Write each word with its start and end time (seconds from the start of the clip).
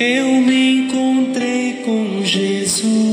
eu 0.00 0.40
me 0.40 0.86
encontrei 0.86 1.82
com 1.84 2.24
Jesus 2.24 3.09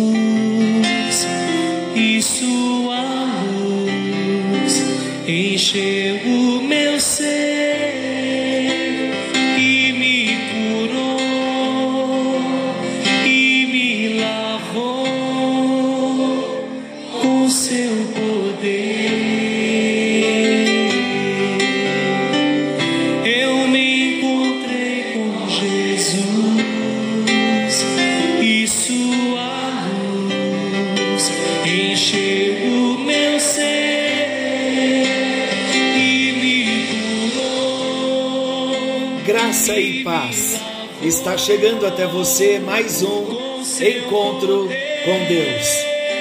Está 41.08 41.38
chegando 41.38 41.88
até 41.88 42.06
você 42.06 42.60
mais 42.60 43.02
um 43.02 43.62
encontro 43.82 44.68
com 45.06 45.26
Deus. 45.30 45.68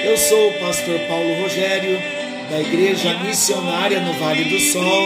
Eu 0.05 0.15
sou 0.15 0.47
o 0.47 0.59
pastor 0.61 0.97
Paulo 1.09 1.41
Rogério, 1.41 1.99
da 2.49 2.61
Igreja 2.61 3.13
Missionária 3.19 3.99
no 3.99 4.13
Vale 4.13 4.45
do 4.45 4.57
Sol, 4.57 5.03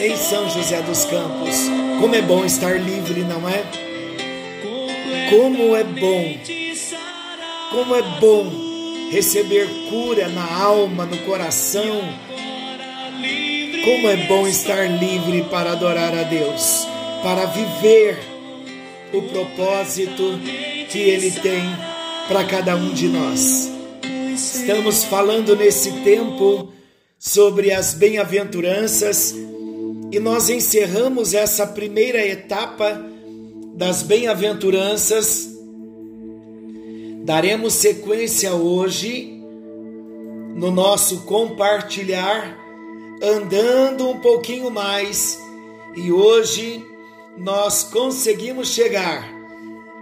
em 0.00 0.16
São 0.16 0.50
José 0.50 0.82
dos 0.82 1.04
Campos. 1.04 1.56
Como 2.00 2.12
é 2.16 2.20
bom 2.20 2.44
estar 2.44 2.80
livre, 2.80 3.20
não 3.20 3.48
é? 3.48 3.62
Como 5.30 5.76
é 5.76 5.84
bom, 5.84 6.34
como 7.70 7.94
é 7.94 8.02
bom 8.18 8.52
receber 9.12 9.68
cura 9.88 10.26
na 10.30 10.64
alma, 10.64 11.06
no 11.06 11.18
coração. 11.18 12.02
Como 13.84 14.08
é 14.08 14.16
bom 14.26 14.48
estar 14.48 14.84
livre 14.90 15.42
para 15.48 15.72
adorar 15.72 16.12
a 16.12 16.24
Deus, 16.24 16.88
para 17.22 17.46
viver 17.46 18.31
o 19.12 19.22
propósito 19.22 20.38
que 20.88 20.98
Ele 20.98 21.30
tem 21.30 21.62
para 22.28 22.44
cada 22.44 22.76
um 22.76 22.92
de 22.92 23.08
nós. 23.08 23.70
Estamos 24.34 25.04
falando 25.04 25.54
nesse 25.54 25.92
tempo 26.02 26.72
sobre 27.18 27.72
as 27.72 27.94
bem-aventuranças 27.94 29.34
e 30.10 30.18
nós 30.18 30.48
encerramos 30.48 31.34
essa 31.34 31.66
primeira 31.66 32.26
etapa 32.26 33.00
das 33.74 34.02
bem-aventuranças. 34.02 35.48
Daremos 37.24 37.74
sequência 37.74 38.52
hoje 38.54 39.40
no 40.54 40.70
nosso 40.70 41.22
compartilhar, 41.22 42.58
andando 43.22 44.08
um 44.08 44.18
pouquinho 44.18 44.70
mais, 44.70 45.38
e 45.96 46.12
hoje 46.12 46.84
nós 47.36 47.84
conseguimos 47.84 48.68
chegar 48.68 49.28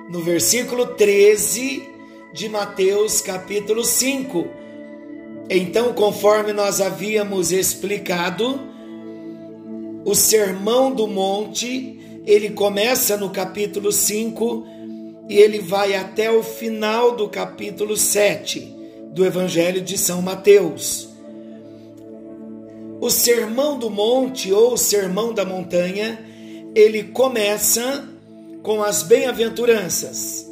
no 0.09 0.21
versículo 0.21 0.87
13 0.87 1.89
de 2.33 2.49
Mateus, 2.49 3.21
capítulo 3.21 3.85
5. 3.85 4.49
Então, 5.49 5.93
conforme 5.93 6.53
nós 6.53 6.81
havíamos 6.81 7.53
explicado, 7.53 8.61
o 10.05 10.15
Sermão 10.15 10.93
do 10.93 11.07
Monte, 11.07 12.23
ele 12.27 12.51
começa 12.51 13.17
no 13.17 13.31
capítulo 13.31 13.93
5 13.93 14.67
e 15.29 15.37
ele 15.37 15.61
vai 15.61 15.95
até 15.95 16.31
o 16.31 16.43
final 16.43 17.15
do 17.15 17.29
capítulo 17.29 17.97
7 17.97 18.77
do 19.13 19.25
Evangelho 19.25 19.81
de 19.81 19.97
São 19.97 20.23
Mateus. 20.23 21.09
O 23.01 23.11
Sermão 23.11 23.79
do 23.79 23.89
Monte 23.89 24.53
ou 24.53 24.75
o 24.75 24.79
Sermão 24.79 25.33
da 25.33 25.45
Montanha, 25.45 26.30
ele 26.75 27.05
começa 27.05 28.09
com 28.63 28.83
as 28.83 29.03
bem-aventuranças. 29.03 30.47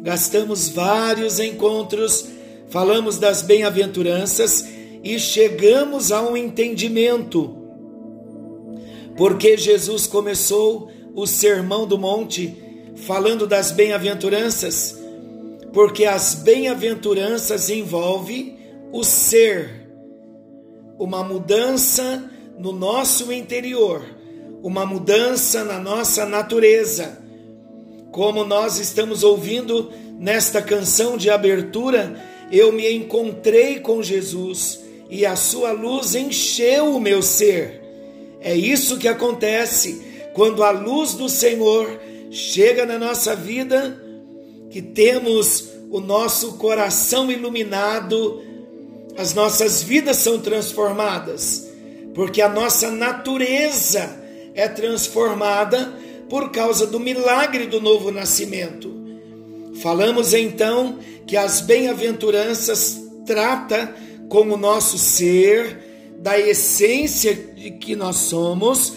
Gastamos 0.00 0.68
vários 0.68 1.38
encontros, 1.38 2.26
falamos 2.68 3.18
das 3.18 3.42
bem-aventuranças 3.42 4.66
e 5.02 5.18
chegamos 5.18 6.10
a 6.10 6.22
um 6.22 6.36
entendimento. 6.36 7.56
Porque 9.16 9.56
Jesus 9.56 10.06
começou 10.06 10.90
o 11.14 11.26
Sermão 11.26 11.86
do 11.86 11.98
Monte 11.98 12.56
falando 12.96 13.46
das 13.46 13.70
bem-aventuranças, 13.70 14.98
porque 15.72 16.04
as 16.04 16.34
bem-aventuranças 16.34 17.68
envolvem 17.70 18.58
o 18.92 19.04
ser, 19.04 19.88
uma 20.98 21.22
mudança 21.22 22.30
no 22.58 22.72
nosso 22.72 23.32
interior, 23.32 24.04
uma 24.62 24.86
mudança 24.86 25.64
na 25.64 25.78
nossa 25.78 26.24
natureza. 26.24 27.18
Como 28.12 28.44
nós 28.44 28.78
estamos 28.78 29.24
ouvindo 29.24 29.90
nesta 30.18 30.62
canção 30.62 31.16
de 31.16 31.28
abertura, 31.28 32.14
eu 32.50 32.70
me 32.70 32.90
encontrei 32.92 33.80
com 33.80 34.02
Jesus 34.02 34.80
e 35.10 35.26
a 35.26 35.34
sua 35.34 35.72
luz 35.72 36.14
encheu 36.14 36.94
o 36.94 37.00
meu 37.00 37.22
ser. 37.22 37.82
É 38.40 38.54
isso 38.54 38.98
que 38.98 39.08
acontece 39.08 40.30
quando 40.32 40.62
a 40.62 40.70
luz 40.70 41.14
do 41.14 41.28
Senhor 41.28 42.00
chega 42.30 42.86
na 42.86 42.98
nossa 42.98 43.34
vida, 43.34 44.00
que 44.70 44.80
temos 44.80 45.70
o 45.90 46.00
nosso 46.00 46.54
coração 46.54 47.30
iluminado, 47.30 48.42
as 49.18 49.34
nossas 49.34 49.82
vidas 49.82 50.16
são 50.18 50.38
transformadas, 50.38 51.68
porque 52.14 52.40
a 52.40 52.48
nossa 52.48 52.90
natureza 52.90 54.21
é 54.54 54.68
transformada 54.68 55.92
por 56.28 56.50
causa 56.50 56.86
do 56.86 56.98
milagre 56.98 57.66
do 57.66 57.80
novo 57.80 58.10
nascimento. 58.10 58.90
Falamos 59.82 60.32
então 60.32 60.98
que 61.26 61.36
as 61.36 61.60
bem-aventuranças 61.60 63.00
trata 63.26 63.94
com 64.28 64.42
o 64.42 64.56
nosso 64.56 64.98
ser, 64.98 65.90
da 66.18 66.38
essência 66.38 67.34
de 67.34 67.72
que 67.72 67.96
nós 67.96 68.16
somos, 68.16 68.94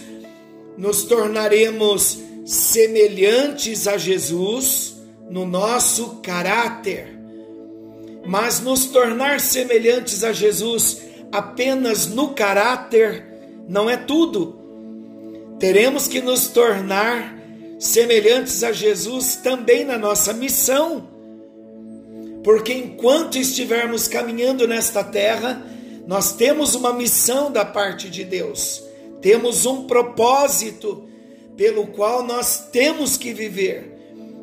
nos 0.77 1.03
tornaremos 1.03 2.19
semelhantes 2.45 3.87
a 3.87 3.97
Jesus 3.97 4.95
no 5.29 5.45
nosso 5.45 6.21
caráter. 6.21 7.17
Mas 8.25 8.59
nos 8.59 8.85
tornar 8.85 9.39
semelhantes 9.39 10.23
a 10.23 10.31
Jesus 10.31 11.01
apenas 11.31 12.07
no 12.07 12.29
caráter 12.29 13.25
não 13.67 13.89
é 13.89 13.97
tudo. 13.97 14.54
Teremos 15.59 16.07
que 16.07 16.21
nos 16.21 16.47
tornar 16.47 17.35
semelhantes 17.79 18.63
a 18.63 18.71
Jesus 18.71 19.37
também 19.37 19.85
na 19.85 19.97
nossa 19.97 20.33
missão. 20.33 21.07
Porque 22.43 22.73
enquanto 22.73 23.37
estivermos 23.37 24.07
caminhando 24.07 24.67
nesta 24.67 25.03
terra, 25.03 25.65
nós 26.05 26.33
temos 26.33 26.75
uma 26.75 26.93
missão 26.93 27.51
da 27.51 27.65
parte 27.65 28.09
de 28.09 28.23
Deus, 28.23 28.83
temos 29.21 29.65
um 29.65 29.87
propósito 29.87 31.07
pelo 31.57 31.87
qual 31.87 32.23
nós 32.23 32.67
temos 32.71 33.17
que 33.17 33.33
viver. 33.33 33.93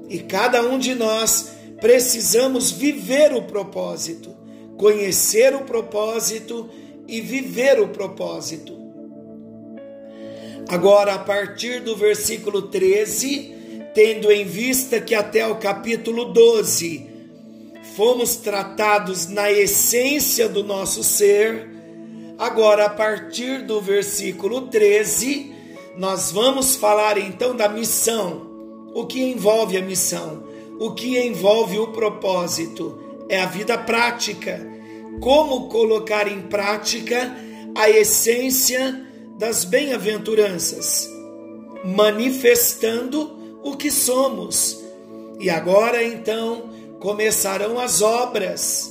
E 0.08 0.18
cada 0.18 0.62
um 0.62 0.78
de 0.78 0.94
nós 0.94 1.52
precisamos 1.80 2.70
viver 2.70 3.32
o 3.32 3.42
propósito, 3.42 4.34
conhecer 4.76 5.54
o 5.54 5.60
propósito 5.60 6.68
e 7.06 7.20
viver 7.20 7.80
o 7.80 7.88
propósito. 7.88 8.81
Agora, 10.68 11.14
a 11.14 11.18
partir 11.18 11.80
do 11.80 11.96
versículo 11.96 12.62
13, 12.62 13.52
tendo 13.94 14.30
em 14.30 14.44
vista 14.44 15.00
que 15.00 15.14
até 15.14 15.46
o 15.46 15.56
capítulo 15.56 16.26
12 16.26 17.10
fomos 17.94 18.36
tratados 18.36 19.26
na 19.26 19.50
essência 19.50 20.48
do 20.48 20.64
nosso 20.64 21.02
ser, 21.02 21.68
agora, 22.38 22.86
a 22.86 22.90
partir 22.90 23.62
do 23.66 23.80
versículo 23.80 24.62
13, 24.62 25.52
nós 25.96 26.32
vamos 26.32 26.74
falar 26.76 27.18
então 27.18 27.54
da 27.54 27.68
missão. 27.68 28.50
O 28.94 29.06
que 29.06 29.20
envolve 29.22 29.76
a 29.76 29.82
missão? 29.82 30.44
O 30.80 30.92
que 30.92 31.18
envolve 31.18 31.78
o 31.78 31.88
propósito? 31.88 32.98
É 33.28 33.40
a 33.40 33.46
vida 33.46 33.76
prática. 33.76 34.60
Como 35.20 35.68
colocar 35.68 36.26
em 36.26 36.42
prática 36.42 37.36
a 37.74 37.90
essência 37.90 39.11
das 39.42 39.64
bem-aventuranças, 39.64 41.10
manifestando 41.84 43.58
o 43.64 43.76
que 43.76 43.90
somos. 43.90 44.80
E 45.40 45.50
agora 45.50 46.00
então 46.04 46.70
começarão 47.00 47.76
as 47.76 48.00
obras. 48.02 48.88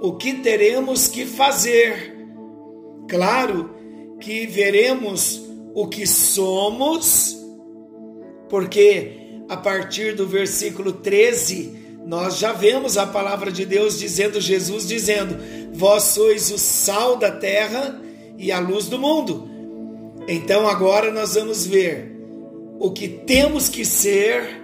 O 0.00 0.14
que 0.14 0.36
teremos 0.36 1.06
que 1.06 1.26
fazer? 1.26 2.16
Claro 3.10 3.74
que 4.18 4.46
veremos 4.46 5.42
o 5.74 5.86
que 5.86 6.06
somos, 6.06 7.36
porque 8.48 9.42
a 9.50 9.56
partir 9.58 10.14
do 10.14 10.26
versículo 10.26 10.94
13, 10.94 11.98
nós 12.06 12.38
já 12.38 12.54
vemos 12.54 12.96
a 12.96 13.06
palavra 13.06 13.52
de 13.52 13.66
Deus 13.66 13.98
dizendo, 13.98 14.40
Jesus 14.40 14.88
dizendo: 14.88 15.36
Vós 15.74 16.04
sois 16.04 16.50
o 16.50 16.56
sal 16.56 17.18
da 17.18 17.30
terra 17.30 18.00
e 18.38 18.50
a 18.50 18.58
luz 18.58 18.88
do 18.88 18.98
mundo. 18.98 19.52
Então 20.26 20.66
agora 20.66 21.10
nós 21.10 21.34
vamos 21.34 21.66
ver 21.66 22.10
o 22.78 22.90
que 22.90 23.08
temos 23.08 23.68
que 23.68 23.84
ser 23.84 24.62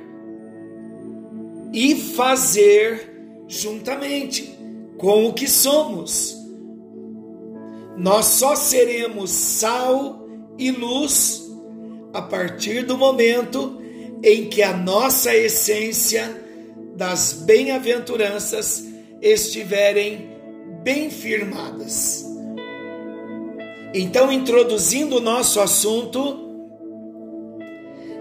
e 1.73 1.95
fazer 1.95 3.11
juntamente 3.47 4.59
com 4.97 5.27
o 5.27 5.33
que 5.33 5.49
somos. 5.49 6.37
Nós 7.97 8.27
só 8.27 8.57
seremos 8.57 9.31
sal 9.31 10.27
e 10.59 10.71
luz 10.71 11.51
a 12.13 12.23
partir 12.23 12.85
do 12.85 12.97
momento 12.97 13.81
em 14.23 14.49
que 14.49 14.63
a 14.63 14.77
nossa 14.77 15.35
essência 15.35 16.41
das 16.97 17.33
bem-aventuranças 17.33 18.85
estiverem 19.23 20.31
bem 20.83 21.11
firmadas. 21.11 22.30
Então, 23.93 24.31
introduzindo 24.31 25.17
o 25.17 25.21
nosso 25.21 25.61
assunto, 25.61 26.39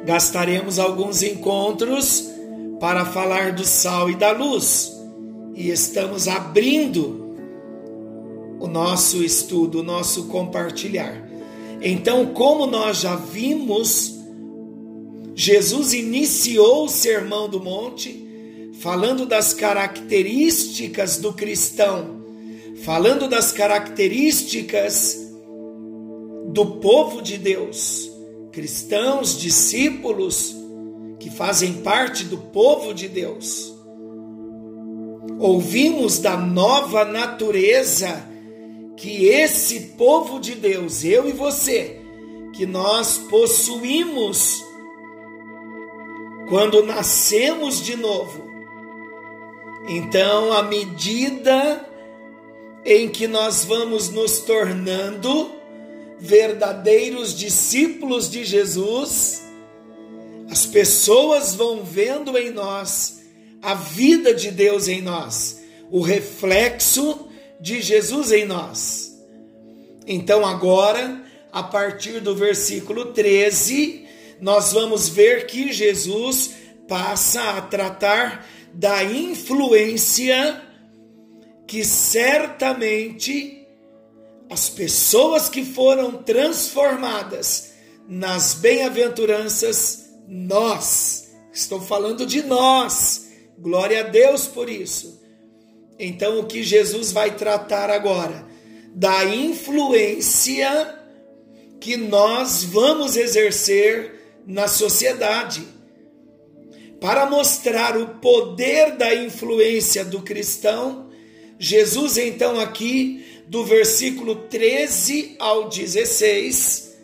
gastaremos 0.04 0.80
alguns 0.80 1.21
encontros 1.21 2.27
para 2.80 3.06
falar 3.06 3.54
do 3.54 3.63
sal 3.63 4.10
e 4.10 4.16
da 4.16 4.31
luz. 4.31 4.92
E 5.54 5.69
estamos 5.69 6.27
abrindo 6.27 7.36
o 8.60 8.68
nosso 8.68 9.24
estudo, 9.24 9.81
o 9.81 9.83
nosso 9.83 10.25
compartilhar. 10.25 11.30
Então, 11.81 12.27
como 12.33 12.66
nós 12.66 13.01
já 13.01 13.16
vimos, 13.16 14.18
Jesus 15.36 15.94
iniciou 15.94 16.86
o 16.86 16.89
Sermão 16.89 17.48
do 17.48 17.62
Monte 17.62 18.27
falando 18.80 19.25
das 19.25 19.54
características 19.54 21.18
do 21.18 21.31
cristão, 21.31 22.24
falando 22.83 23.27
das 23.27 23.51
características 23.51 25.28
do 26.53 26.65
povo 26.65 27.21
de 27.21 27.37
Deus, 27.37 28.09
cristãos, 28.51 29.37
discípulos 29.37 30.55
que 31.19 31.29
fazem 31.29 31.73
parte 31.81 32.23
do 32.23 32.37
povo 32.37 32.93
de 32.93 33.07
Deus. 33.07 33.73
Ouvimos 35.39 36.19
da 36.19 36.35
nova 36.35 37.05
natureza 37.05 38.27
que 38.97 39.27
esse 39.27 39.79
povo 39.97 40.39
de 40.39 40.55
Deus, 40.55 41.03
eu 41.03 41.29
e 41.29 41.31
você, 41.31 42.01
que 42.53 42.65
nós 42.65 43.17
possuímos 43.29 44.63
quando 46.49 46.83
nascemos 46.83 47.81
de 47.81 47.95
novo. 47.95 48.49
Então, 49.87 50.51
à 50.51 50.63
medida 50.63 51.87
em 52.83 53.07
que 53.07 53.27
nós 53.27 53.63
vamos 53.63 54.09
nos 54.09 54.39
tornando 54.39 55.58
verdadeiros 56.19 57.38
discípulos 57.38 58.30
de 58.30 58.44
Jesus, 58.44 59.42
as 60.50 60.66
pessoas 60.66 61.56
vão 61.56 61.83
vendo 61.83 62.38
em 62.38 62.50
nós 62.51 63.21
a 63.62 63.74
vida 63.74 64.33
de 64.33 64.51
Deus 64.51 64.88
em 64.88 65.01
nós, 65.01 65.62
o 65.92 66.01
reflexo 66.01 67.27
de 67.60 67.81
Jesus 67.81 68.31
em 68.31 68.45
nós. 68.45 69.18
Então, 70.07 70.45
agora, 70.45 71.24
a 71.51 71.62
partir 71.62 72.19
do 72.19 72.36
versículo 72.36 73.06
13, 73.13 74.06
nós 74.42 74.71
vamos 74.71 75.10
ver 75.10 75.45
que 75.45 75.71
Jesus 75.71 76.51
passa 76.88 77.57
a 77.57 77.62
tratar 77.62 78.48
da 78.74 79.04
influência 79.04 80.62
que 81.68 81.83
certamente 81.86 83.58
as 84.49 84.67
pessoas 84.67 85.47
que 85.47 85.63
foram 85.63 86.23
transformadas 86.23 87.73
nas 88.07 88.55
bem-aventuranças, 88.55 90.09
nós, 90.27 91.31
estou 91.53 91.79
falando 91.79 92.25
de 92.25 92.41
nós, 92.41 93.29
glória 93.57 93.99
a 93.99 94.03
Deus 94.03 94.47
por 94.47 94.67
isso. 94.67 95.21
Então, 95.99 96.39
o 96.39 96.45
que 96.45 96.63
Jesus 96.63 97.11
vai 97.11 97.35
tratar 97.35 97.89
agora? 97.89 98.47
Da 98.95 99.25
influência 99.25 100.97
que 101.79 101.95
nós 101.95 102.63
vamos 102.63 103.15
exercer 103.15 104.41
na 104.47 104.67
sociedade 104.67 105.67
para 106.99 107.25
mostrar 107.25 107.95
o 107.97 108.15
poder 108.15 108.97
da 108.97 109.13
influência 109.13 110.03
do 110.03 110.21
cristão, 110.21 111.09
Jesus, 111.57 112.17
então, 112.17 112.59
aqui, 112.59 113.28
do 113.49 113.65
versículo 113.65 114.35
13 114.35 115.35
ao 115.39 115.69
16, 115.69 116.95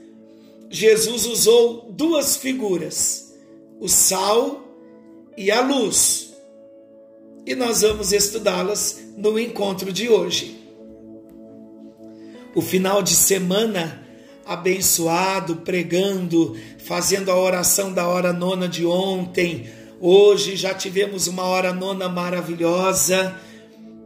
Jesus 0.69 1.25
usou 1.25 1.91
duas 1.91 2.37
figuras, 2.37 3.33
o 3.79 3.89
sal 3.89 4.63
e 5.35 5.49
a 5.49 5.59
luz. 5.61 6.35
E 7.47 7.55
nós 7.55 7.81
vamos 7.81 8.11
estudá-las 8.11 8.99
no 9.17 9.39
encontro 9.39 9.91
de 9.91 10.07
hoje. 10.07 10.63
O 12.53 12.61
final 12.61 13.01
de 13.01 13.15
semana 13.15 14.05
abençoado, 14.45 15.57
pregando, 15.57 16.55
fazendo 16.77 17.31
a 17.31 17.39
oração 17.39 17.91
da 17.91 18.07
hora 18.07 18.31
nona 18.31 18.69
de 18.69 18.85
ontem, 18.85 19.67
Hoje 19.99 20.57
já 20.57 20.73
tivemos 20.73 21.25
uma 21.25 21.43
hora 21.43 21.73
nona 21.73 22.09
maravilhosa, 22.09 23.39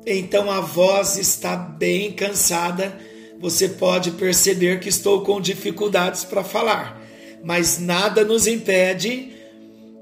então 0.06 0.50
a 0.50 0.62
voz 0.62 1.18
está 1.18 1.56
bem 1.56 2.12
cansada. 2.12 2.98
Você 3.40 3.69
pode 3.69 4.12
perceber 4.12 4.80
que 4.80 4.90
estou 4.90 5.22
com 5.22 5.40
dificuldades 5.40 6.25
para 6.25 6.44
falar, 6.44 7.01
mas 7.44 7.80
nada 7.80 8.24
nos 8.24 8.48
impede 8.48 9.34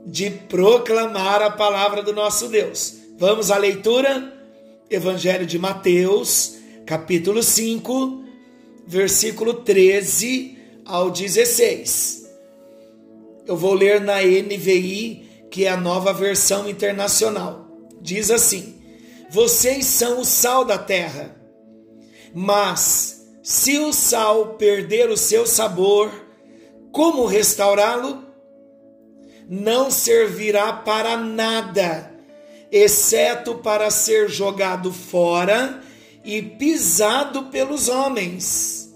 de 0.05 0.29
proclamar 0.29 1.41
a 1.41 1.51
palavra 1.51 2.01
do 2.01 2.13
nosso 2.13 2.47
Deus. 2.47 2.95
Vamos 3.17 3.51
à 3.51 3.57
leitura? 3.57 4.33
Evangelho 4.89 5.45
de 5.45 5.59
Mateus, 5.59 6.55
capítulo 6.85 7.43
5, 7.43 8.23
versículo 8.87 9.55
13 9.55 10.57
ao 10.85 11.11
16. 11.11 12.25
Eu 13.45 13.57
vou 13.57 13.73
ler 13.73 13.99
na 13.99 14.21
NVI 14.21 15.27
que 15.51 15.65
é 15.65 15.69
a 15.69 15.77
nova 15.77 16.13
versão 16.13 16.69
internacional. 16.69 17.67
Diz 18.01 18.31
assim: 18.31 18.76
Vocês 19.29 19.85
são 19.85 20.21
o 20.21 20.25
sal 20.25 20.63
da 20.63 20.77
terra, 20.77 21.35
mas 22.33 23.27
se 23.43 23.77
o 23.77 23.91
sal 23.91 24.55
perder 24.55 25.09
o 25.09 25.17
seu 25.17 25.45
sabor, 25.45 26.09
como 26.93 27.25
restaurá-lo? 27.25 28.25
Não 29.49 29.91
servirá 29.91 30.71
para 30.71 31.17
nada, 31.17 32.13
exceto 32.71 33.55
para 33.55 33.89
ser 33.91 34.29
jogado 34.29 34.93
fora 34.93 35.81
e 36.23 36.41
pisado 36.41 37.43
pelos 37.43 37.89
homens. 37.89 38.93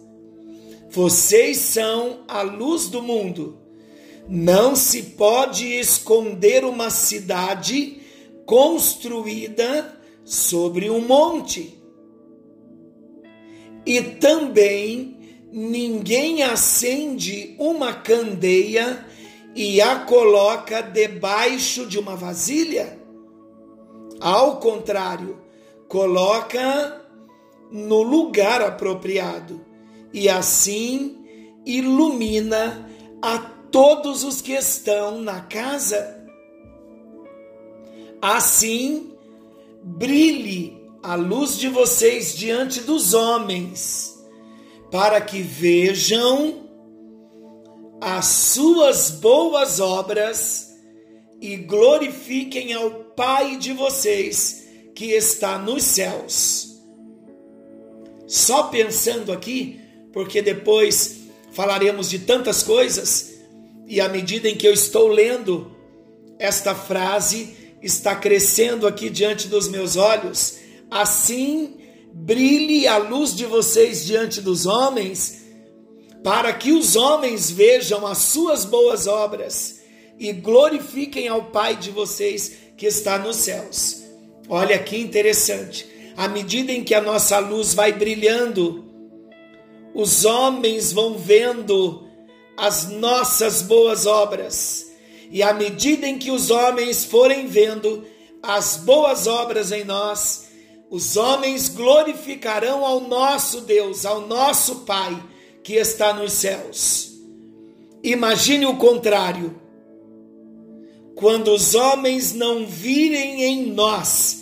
Vocês 0.89 1.57
são 1.57 2.23
a 2.27 2.41
luz 2.41 2.88
do 2.88 3.01
mundo. 3.01 3.57
Não 4.29 4.75
se 4.77 5.03
pode 5.03 5.65
esconder 5.65 6.63
uma 6.63 6.89
cidade 6.89 8.01
construída 8.45 10.00
sobre 10.24 10.90
um 10.90 11.01
monte. 11.01 11.82
E 13.86 14.01
também 14.01 15.18
ninguém 15.51 16.44
acende 16.44 17.56
uma 17.60 17.94
candeia 17.94 19.06
e 19.56 19.82
a 19.82 20.00
coloca 20.00 20.82
debaixo 20.82 21.86
de 21.86 22.00
uma 22.00 22.16
vasilha. 22.16 22.98
Ao 24.20 24.60
contrário, 24.60 25.42
coloca 25.88 27.01
no 27.72 28.01
lugar 28.01 28.62
apropriado 28.62 29.66
e 30.13 30.30
assim 30.30 31.18
ilumina 31.66 32.90
a 33.22 33.38
todos 33.72 34.24
os 34.24 34.42
que 34.42 34.54
estão 34.54 35.22
na 35.22 35.42
casa. 35.42 36.20
Assim, 38.22 39.11
brilhe 39.83 40.79
a 41.01 41.15
luz 41.15 41.57
de 41.57 41.67
vocês 41.67 42.35
diante 42.35 42.81
dos 42.81 43.13
homens, 43.13 44.15
para 44.91 45.19
que 45.19 45.41
vejam 45.41 46.69
as 48.00 48.25
suas 48.25 49.11
boas 49.11 49.79
obras 49.79 50.71
e 51.39 51.55
glorifiquem 51.57 52.73
ao 52.73 53.01
Pai 53.15 53.57
de 53.57 53.73
vocês 53.73 54.67
que 54.95 55.11
está 55.11 55.57
nos 55.57 55.83
céus. 55.83 56.79
Só 58.27 58.63
pensando 58.63 59.31
aqui, 59.31 59.79
porque 60.13 60.41
depois 60.41 61.21
falaremos 61.51 62.09
de 62.09 62.19
tantas 62.19 62.63
coisas, 62.63 63.33
e 63.88 64.00
à 64.00 64.07
medida 64.07 64.47
em 64.47 64.55
que 64.55 64.67
eu 64.67 64.73
estou 64.73 65.07
lendo 65.07 65.75
esta 66.39 66.73
frase 66.73 67.61
está 67.81 68.15
crescendo 68.15 68.85
aqui 68.85 69.09
diante 69.09 69.47
dos 69.47 69.67
meus 69.67 69.95
olhos. 69.95 70.57
Assim 70.89 71.77
brilhe 72.13 72.88
a 72.88 72.97
luz 72.97 73.35
de 73.35 73.45
vocês 73.45 74.05
diante 74.05 74.41
dos 74.41 74.65
homens, 74.65 75.41
para 76.23 76.53
que 76.53 76.71
os 76.71 76.95
homens 76.95 77.50
vejam 77.50 78.05
as 78.05 78.19
suas 78.19 78.65
boas 78.65 79.07
obras 79.07 79.81
e 80.19 80.31
glorifiquem 80.31 81.27
ao 81.27 81.45
Pai 81.45 81.75
de 81.75 81.89
vocês 81.89 82.53
que 82.77 82.85
está 82.85 83.17
nos 83.17 83.38
céus. 83.38 84.03
Olha 84.47 84.77
que 84.77 84.97
interessante. 84.97 85.88
À 86.15 86.27
medida 86.27 86.71
em 86.71 86.83
que 86.83 86.93
a 86.93 87.01
nossa 87.01 87.39
luz 87.39 87.73
vai 87.73 87.93
brilhando, 87.93 88.85
os 89.93 90.25
homens 90.25 90.91
vão 90.91 91.17
vendo 91.17 92.07
as 92.57 92.89
nossas 92.89 93.61
boas 93.61 94.05
obras. 94.05 94.90
E 95.31 95.41
à 95.41 95.53
medida 95.53 96.05
em 96.05 96.19
que 96.19 96.29
os 96.29 96.51
homens 96.51 97.05
forem 97.05 97.47
vendo 97.47 98.05
as 98.43 98.75
boas 98.77 99.27
obras 99.27 99.71
em 99.71 99.85
nós, 99.85 100.50
os 100.89 101.15
homens 101.15 101.69
glorificarão 101.69 102.85
ao 102.85 103.00
nosso 103.00 103.61
Deus, 103.61 104.05
ao 104.05 104.27
nosso 104.27 104.81
Pai 104.81 105.17
que 105.63 105.75
está 105.75 106.13
nos 106.13 106.33
céus. 106.33 107.13
Imagine 108.03 108.65
o 108.65 108.75
contrário. 108.75 109.55
Quando 111.15 111.53
os 111.53 111.75
homens 111.75 112.33
não 112.33 112.65
virem 112.65 113.43
em 113.43 113.71
nós 113.71 114.41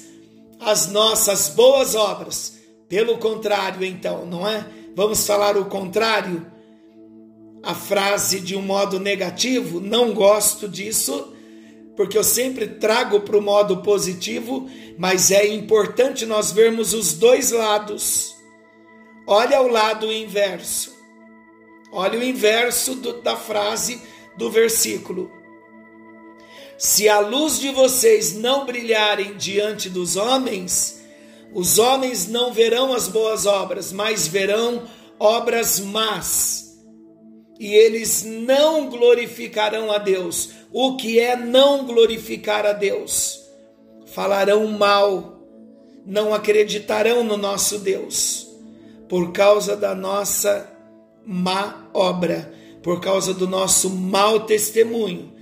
as 0.59 0.91
nossas 0.91 1.49
boas 1.49 1.93
obras, 1.93 2.57
pelo 2.87 3.17
contrário, 3.17 3.83
então, 3.85 4.25
não 4.25 4.47
é? 4.47 4.65
Vamos 4.95 5.25
falar 5.25 5.55
o 5.55 5.65
contrário? 5.65 6.45
A 7.61 7.75
frase 7.75 8.39
de 8.39 8.55
um 8.55 8.61
modo 8.61 8.99
negativo, 8.99 9.79
não 9.79 10.13
gosto 10.13 10.67
disso 10.67 11.33
porque 11.99 12.17
eu 12.17 12.23
sempre 12.23 12.65
trago 12.65 13.19
para 13.19 13.37
o 13.37 13.41
modo 13.41 13.81
positivo, 13.81 14.69
mas 14.97 15.31
é 15.31 15.45
importante 15.45 16.25
nós 16.25 16.49
vermos 16.49 16.93
os 16.93 17.11
dois 17.11 17.51
lados. 17.51 18.33
Olha 19.27 19.61
o 19.61 19.67
lado 19.67 20.09
inverso. 20.09 20.95
Olha 21.91 22.17
o 22.17 22.23
inverso 22.23 22.95
do, 22.95 23.21
da 23.21 23.35
frase 23.35 24.01
do 24.37 24.49
versículo. 24.49 25.29
Se 26.77 27.09
a 27.09 27.19
luz 27.19 27.59
de 27.59 27.69
vocês 27.69 28.33
não 28.33 28.65
brilharem 28.65 29.35
diante 29.35 29.89
dos 29.89 30.15
homens, 30.15 31.01
os 31.53 31.79
homens 31.79 32.29
não 32.29 32.53
verão 32.53 32.93
as 32.93 33.09
boas 33.09 33.45
obras, 33.45 33.91
mas 33.91 34.25
verão 34.25 34.87
obras 35.19 35.81
más 35.81 36.68
e 37.59 37.75
eles 37.75 38.23
não 38.23 38.89
glorificarão 38.89 39.91
a 39.91 39.97
Deus. 39.97 40.51
O 40.71 40.95
que 40.95 41.19
é 41.19 41.35
não 41.35 41.85
glorificar 41.85 42.65
a 42.65 42.71
Deus? 42.71 43.43
Falarão 44.05 44.65
mal, 44.67 45.43
não 46.05 46.33
acreditarão 46.33 47.21
no 47.23 47.35
nosso 47.35 47.79
Deus, 47.79 48.47
por 49.09 49.33
causa 49.33 49.75
da 49.75 49.93
nossa 49.93 50.71
má 51.25 51.89
obra, 51.93 52.53
por 52.81 53.01
causa 53.01 53.33
do 53.33 53.45
nosso 53.45 53.89
mau 53.89 54.45
testemunho. 54.45 55.33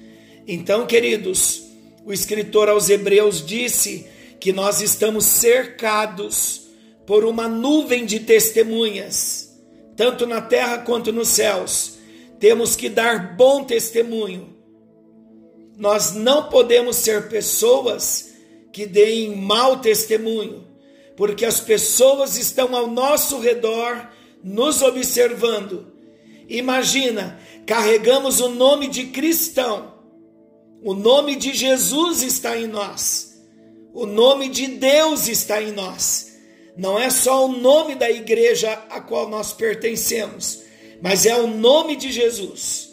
Então, 0.47 0.87
queridos, 0.87 1.63
o 2.03 2.11
escritor 2.11 2.67
aos 2.67 2.89
Hebreus 2.89 3.45
disse 3.45 4.07
que 4.39 4.51
nós 4.51 4.81
estamos 4.81 5.25
cercados 5.25 6.67
por 7.05 7.23
uma 7.23 7.47
nuvem 7.47 8.05
de 8.05 8.21
testemunhas, 8.21 9.55
tanto 9.95 10.25
na 10.25 10.41
terra 10.41 10.79
quanto 10.79 11.11
nos 11.11 11.27
céus 11.27 11.96
temos 12.39 12.75
que 12.75 12.89
dar 12.89 13.35
bom 13.35 13.63
testemunho. 13.63 14.55
Nós 15.77 16.13
não 16.13 16.49
podemos 16.49 16.95
ser 16.97 17.29
pessoas 17.29 18.31
que 18.71 18.85
deem 18.85 19.35
mau 19.35 19.79
testemunho, 19.79 20.67
porque 21.15 21.45
as 21.45 21.59
pessoas 21.59 22.37
estão 22.37 22.75
ao 22.75 22.87
nosso 22.87 23.39
redor 23.39 24.09
nos 24.43 24.81
observando. 24.81 25.93
Imagina, 26.47 27.39
carregamos 27.65 28.39
o 28.39 28.49
nome 28.49 28.87
de 28.87 29.07
cristão, 29.07 29.95
o 30.81 30.93
nome 30.93 31.35
de 31.35 31.53
Jesus 31.53 32.21
está 32.21 32.57
em 32.57 32.67
nós, 32.67 33.41
o 33.93 34.05
nome 34.05 34.47
de 34.47 34.67
Deus 34.67 35.27
está 35.27 35.61
em 35.61 35.71
nós. 35.71 36.27
Não 36.77 36.99
é 36.99 37.09
só 37.09 37.47
o 37.47 37.51
nome 37.51 37.95
da 37.95 38.09
igreja 38.09 38.71
a 38.89 39.01
qual 39.01 39.27
nós 39.27 39.51
pertencemos 39.51 40.66
mas 41.01 41.25
é 41.25 41.35
o 41.39 41.47
nome 41.47 41.95
de 41.95 42.11
Jesus. 42.11 42.89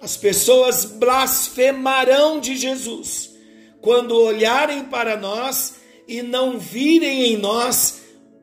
As 0.00 0.16
pessoas 0.16 0.84
blasfemarão 0.84 2.38
de 2.38 2.56
Jesus 2.56 3.34
quando 3.80 4.16
olharem 4.16 4.84
para 4.84 5.16
nós 5.16 5.76
e 6.08 6.22
não 6.22 6.58
virem 6.58 7.32
em 7.32 7.36
nós 7.36 8.02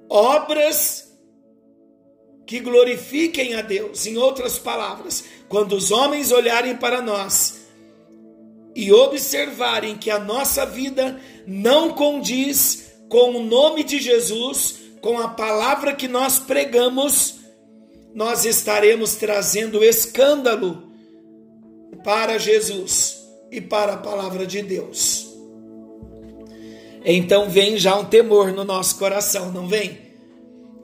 obras 0.10 1.12
que 2.46 2.60
glorifiquem 2.60 3.56
a 3.56 3.62
Deus. 3.62 4.06
Em 4.06 4.18
outras 4.18 4.60
palavras, 4.60 5.24
quando 5.48 5.74
os 5.74 5.92
homens 5.92 6.32
olharem 6.32 6.76
para 6.76 7.02
nós 7.02 7.62
e 8.76 8.92
observarem 8.92 9.98
que 9.98 10.10
a 10.10 10.20
nossa 10.20 10.66
vida 10.66 11.20
não 11.46 11.92
condiz 11.92 12.92
com 13.10 13.36
o 13.36 13.44
nome 13.44 13.84
de 13.84 14.00
Jesus, 14.00 14.80
com 15.02 15.20
a 15.20 15.28
palavra 15.28 15.94
que 15.94 16.08
nós 16.08 16.40
pregamos, 16.40 17.41
nós 18.14 18.46
estaremos 18.46 19.16
trazendo 19.16 19.84
escândalo 19.84 20.92
para 22.04 22.38
Jesus 22.38 23.22
e 23.52 23.62
para 23.62 23.94
a 23.94 23.98
palavra 23.98 24.46
de 24.46 24.62
Deus. 24.62 25.30
Então 27.04 27.50
vem 27.50 27.78
já 27.78 27.98
um 27.98 28.06
temor 28.06 28.52
no 28.52 28.64
nosso 28.64 28.98
coração, 28.98 29.52
não 29.52 29.68
vem? 29.68 29.98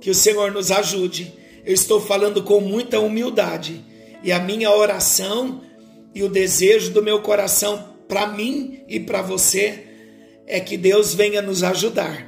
Que 0.02 0.10
o 0.10 0.16
Senhor 0.16 0.52
nos 0.52 0.72
ajude. 0.72 1.34
Eu 1.66 1.74
estou 1.74 2.02
falando 2.02 2.44
com 2.44 2.60
muita 2.60 3.00
humildade 3.00 3.84
e 4.24 4.32
a 4.32 4.40
minha 4.40 4.72
oração 4.72 5.62
e 6.16 6.24
o 6.24 6.30
desejo 6.30 6.92
do 6.92 7.04
meu 7.04 7.22
coração 7.22 7.96
para 8.08 8.26
mim 8.26 8.84
e 8.88 9.00
para 9.00 9.22
você 9.22 9.84
é 10.48 10.60
que 10.60 10.78
Deus 10.78 11.14
venha 11.14 11.42
nos 11.42 11.62
ajudar 11.62 12.26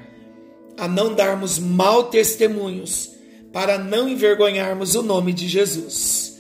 a 0.78 0.88
não 0.88 1.14
darmos 1.14 1.58
mal 1.58 2.06
testemunhos 2.06 3.19
para 3.52 3.78
não 3.78 4.08
envergonharmos 4.08 4.96
o 4.96 5.02
nome 5.02 5.34
de 5.34 5.48
Jesus. 5.48 6.38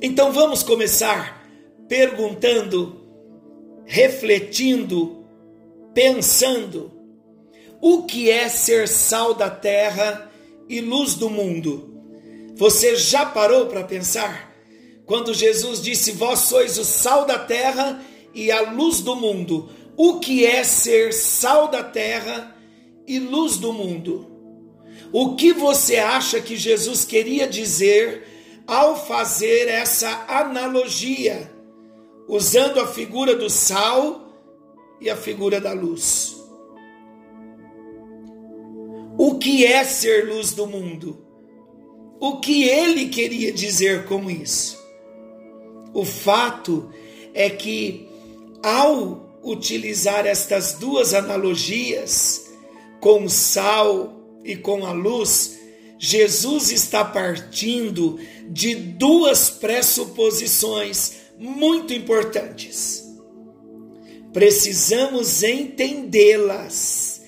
Então 0.00 0.32
vamos 0.32 0.62
começar 0.62 1.44
perguntando, 1.88 3.00
refletindo, 3.84 5.24
pensando: 5.92 6.92
o 7.80 8.04
que 8.04 8.30
é 8.30 8.48
ser 8.48 8.86
sal 8.88 9.34
da 9.34 9.50
terra 9.50 10.30
e 10.68 10.80
luz 10.80 11.14
do 11.14 11.28
mundo? 11.30 11.96
Você 12.56 12.96
já 12.96 13.24
parou 13.24 13.66
para 13.66 13.84
pensar? 13.84 14.52
Quando 15.06 15.32
Jesus 15.32 15.80
disse: 15.80 16.12
Vós 16.12 16.40
sois 16.40 16.78
o 16.78 16.84
sal 16.84 17.24
da 17.24 17.38
terra 17.38 18.02
e 18.34 18.50
a 18.50 18.70
luz 18.70 19.00
do 19.00 19.16
mundo. 19.16 19.70
O 19.96 20.20
que 20.20 20.44
é 20.46 20.62
ser 20.62 21.12
sal 21.12 21.68
da 21.68 21.82
terra 21.82 22.56
e 23.06 23.18
luz 23.18 23.56
do 23.56 23.72
mundo? 23.72 24.37
O 25.12 25.36
que 25.36 25.52
você 25.52 25.96
acha 25.96 26.40
que 26.40 26.56
Jesus 26.56 27.04
queria 27.04 27.46
dizer 27.46 28.24
ao 28.66 28.96
fazer 28.96 29.68
essa 29.68 30.26
analogia, 30.28 31.50
usando 32.28 32.78
a 32.80 32.86
figura 32.86 33.34
do 33.34 33.48
sal 33.48 34.30
e 35.00 35.08
a 35.08 35.16
figura 35.16 35.60
da 35.60 35.72
luz? 35.72 36.36
O 39.16 39.38
que 39.38 39.64
é 39.64 39.82
ser 39.82 40.28
luz 40.28 40.52
do 40.52 40.66
mundo? 40.66 41.24
O 42.20 42.38
que 42.40 42.64
ele 42.64 43.08
queria 43.08 43.52
dizer 43.52 44.04
com 44.04 44.30
isso? 44.30 44.78
O 45.94 46.04
fato 46.04 46.90
é 47.32 47.48
que, 47.48 48.08
ao 48.62 49.40
utilizar 49.42 50.26
estas 50.26 50.74
duas 50.74 51.14
analogias, 51.14 52.50
com 53.00 53.28
sal 53.28 54.17
e 54.48 54.56
com 54.56 54.86
a 54.86 54.92
luz, 54.92 55.60
Jesus 55.98 56.70
está 56.70 57.04
partindo 57.04 58.18
de 58.48 58.74
duas 58.74 59.50
pressuposições 59.50 61.16
muito 61.38 61.92
importantes. 61.92 63.04
Precisamos 64.32 65.42
entendê-las 65.42 67.20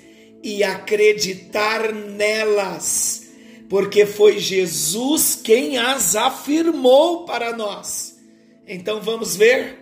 e 0.43 0.65
acreditar 0.65 1.93
nelas, 1.93 3.29
porque 3.69 4.07
foi 4.07 4.39
Jesus 4.39 5.35
quem 5.35 5.77
as 5.77 6.17
afirmou 6.17 7.27
para 7.27 7.55
nós. 7.55 8.19
Então 8.67 9.03
vamos 9.03 9.37
ver? 9.37 9.77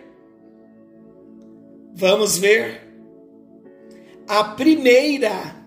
Vamos 1.95 2.37
ver? 2.37 2.85
A 4.27 4.43
primeira 4.43 5.58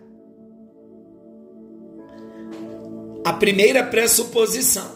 A 3.24 3.32
primeira 3.32 3.84
pressuposição, 3.84 4.90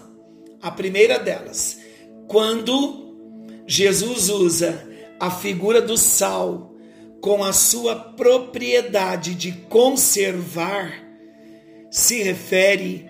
a 0.61 0.71
primeira 0.71 1.19
delas, 1.19 1.79
quando 2.27 3.63
Jesus 3.67 4.29
usa 4.29 4.85
a 5.21 5.31
figura 5.31 5.81
do 5.81 5.97
sal, 5.97 6.75
com 7.21 7.43
a 7.43 7.53
sua 7.53 7.95
propriedade 7.95 9.35
de 9.35 9.53
conservar, 9.69 10.93
se 11.91 12.23
refere 12.23 13.09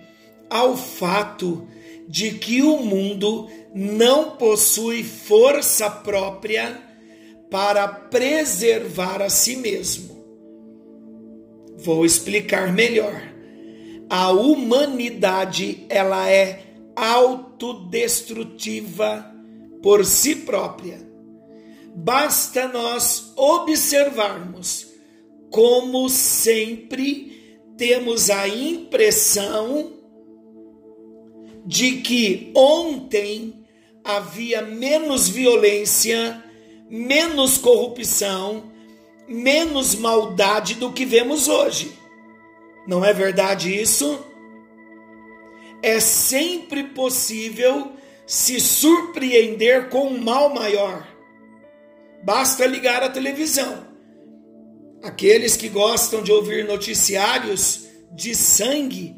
ao 0.49 0.77
fato 0.77 1.67
de 2.09 2.33
que 2.33 2.63
o 2.63 2.79
mundo 2.79 3.49
não 3.75 4.33
possui 4.33 5.03
força 5.03 5.91
própria 5.91 6.81
para 7.51 7.89
preservar 7.89 9.23
a 9.23 9.29
si 9.29 9.57
mesmo. 9.57 10.17
Vou 11.79 12.07
explicar 12.07 12.73
melhor. 12.73 13.36
A 14.09 14.31
humanidade, 14.31 15.85
ela 15.89 16.31
é 16.31 16.63
autodestrutiva 16.95 19.35
por 19.83 20.05
si 20.05 20.37
própria. 20.37 21.05
Basta 21.95 22.69
nós 22.69 23.33
observarmos 23.37 24.87
como 25.51 26.09
sempre 26.09 27.61
temos 27.77 28.31
a 28.31 28.49
impressão 28.49 29.93
de 31.65 31.97
que 31.97 32.53
ontem 32.55 33.55
havia 34.05 34.63
menos 34.63 35.29
violência, 35.29 36.43
menos 36.89 37.59
corrupção, 37.59 38.71
menos 39.29 39.95
maldade 39.95 40.75
do 40.75 40.93
que 40.93 41.05
vemos 41.05 41.49
hoje. 41.49 41.93
Não 42.87 43.05
é 43.05 43.13
verdade 43.13 43.75
isso? 43.75 44.25
É 45.83 46.01
sempre 46.01 46.85
possível 46.85 47.93
se 48.27 48.61
surpreender 48.61 49.89
com 49.89 50.09
um 50.09 50.19
mal 50.19 50.53
maior. 50.53 51.07
Basta 52.23 52.67
ligar 52.67 53.03
a 53.03 53.09
televisão. 53.09 53.87
Aqueles 55.03 55.57
que 55.57 55.69
gostam 55.69 56.23
de 56.23 56.33
ouvir 56.33 56.65
noticiários 56.65 57.87
de 58.13 58.35
sangue, 58.35 59.15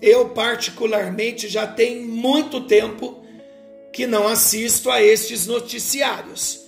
eu 0.00 0.28
particularmente 0.30 1.48
já 1.48 1.66
tenho 1.66 2.06
muito 2.06 2.60
tempo 2.60 3.24
que 3.92 4.06
não 4.06 4.28
assisto 4.28 4.90
a 4.90 5.02
estes 5.02 5.46
noticiários. 5.46 6.60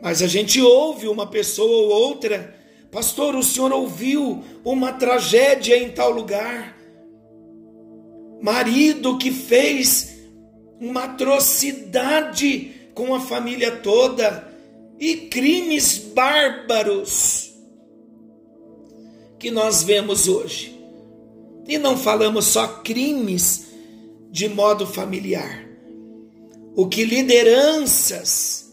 Mas 0.00 0.22
a 0.22 0.26
gente 0.26 0.60
ouve 0.60 1.08
uma 1.08 1.26
pessoa 1.26 1.76
ou 1.76 1.88
outra, 1.88 2.54
pastor, 2.94 3.34
o 3.34 3.42
senhor 3.42 3.72
ouviu 3.72 4.44
uma 4.64 4.92
tragédia 4.92 5.76
em 5.76 5.90
tal 5.90 6.12
lugar? 6.12 6.78
Marido 8.40 9.18
que 9.18 9.32
fez 9.32 10.14
uma 10.80 11.02
atrocidade 11.02 12.70
com 12.94 13.12
a 13.12 13.18
família 13.18 13.72
toda 13.78 14.48
e 14.96 15.16
crimes 15.16 15.98
bárbaros 15.98 17.52
que 19.40 19.50
nós 19.50 19.82
vemos 19.82 20.28
hoje. 20.28 20.78
E 21.66 21.76
não 21.78 21.96
falamos 21.96 22.44
só 22.44 22.68
crimes 22.84 23.66
de 24.30 24.48
modo 24.48 24.86
familiar. 24.86 25.68
O 26.76 26.86
que 26.86 27.04
lideranças, 27.04 28.72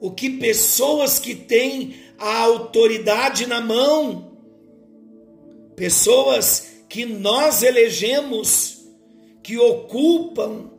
o 0.00 0.10
que 0.10 0.28
pessoas 0.28 1.20
que 1.20 1.36
têm 1.36 2.03
a 2.18 2.38
autoridade 2.40 3.46
na 3.46 3.60
mão, 3.60 4.38
pessoas 5.76 6.74
que 6.88 7.04
nós 7.04 7.62
elegemos, 7.62 8.84
que 9.42 9.58
ocupam 9.58 10.70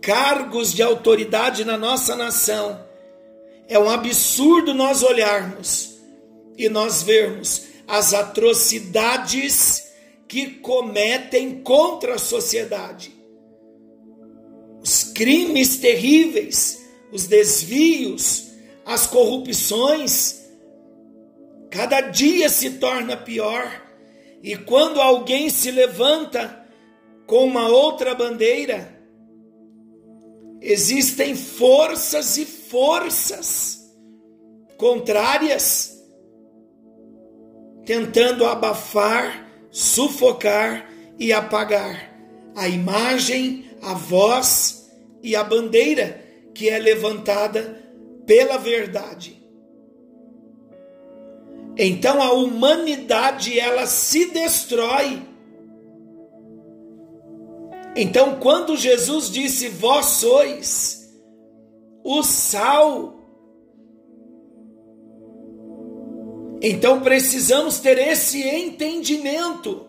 cargos 0.00 0.72
de 0.72 0.82
autoridade 0.82 1.64
na 1.64 1.76
nossa 1.76 2.16
nação. 2.16 2.80
É 3.68 3.78
um 3.78 3.88
absurdo 3.88 4.74
nós 4.74 5.02
olharmos 5.02 5.94
e 6.56 6.68
nós 6.68 7.02
vermos 7.02 7.62
as 7.86 8.14
atrocidades 8.14 9.90
que 10.28 10.50
cometem 10.50 11.62
contra 11.62 12.14
a 12.14 12.18
sociedade. 12.18 13.12
Os 14.82 15.04
crimes 15.04 15.76
terríveis, 15.76 16.82
os 17.12 17.26
desvios, 17.26 18.48
as 18.84 19.06
corrupções, 19.06 20.41
cada 21.72 22.02
dia 22.02 22.50
se 22.50 22.72
torna 22.72 23.16
pior. 23.16 23.82
E 24.42 24.56
quando 24.56 25.00
alguém 25.00 25.48
se 25.48 25.70
levanta 25.70 26.68
com 27.26 27.46
uma 27.46 27.66
outra 27.68 28.14
bandeira, 28.14 29.00
existem 30.60 31.34
forças 31.34 32.36
e 32.36 32.44
forças 32.44 33.90
contrárias 34.76 35.98
tentando 37.86 38.44
abafar, 38.44 39.48
sufocar 39.70 40.88
e 41.18 41.32
apagar 41.32 42.12
a 42.54 42.68
imagem, 42.68 43.70
a 43.80 43.94
voz 43.94 44.90
e 45.22 45.34
a 45.34 45.42
bandeira 45.42 46.22
que 46.54 46.68
é 46.68 46.78
levantada 46.78 47.82
pela 48.26 48.58
verdade. 48.58 49.41
Então 51.76 52.22
a 52.22 52.32
humanidade 52.32 53.58
ela 53.58 53.86
se 53.86 54.26
destrói 54.26 55.32
então, 57.94 58.38
quando 58.40 58.76
Jesus 58.76 59.30
disse: 59.30 59.68
Vós 59.68 60.06
sois 60.06 61.12
o 62.02 62.22
sal, 62.22 63.14
então 66.60 67.00
precisamos 67.00 67.78
ter 67.78 67.98
esse 67.98 68.42
entendimento. 68.42 69.86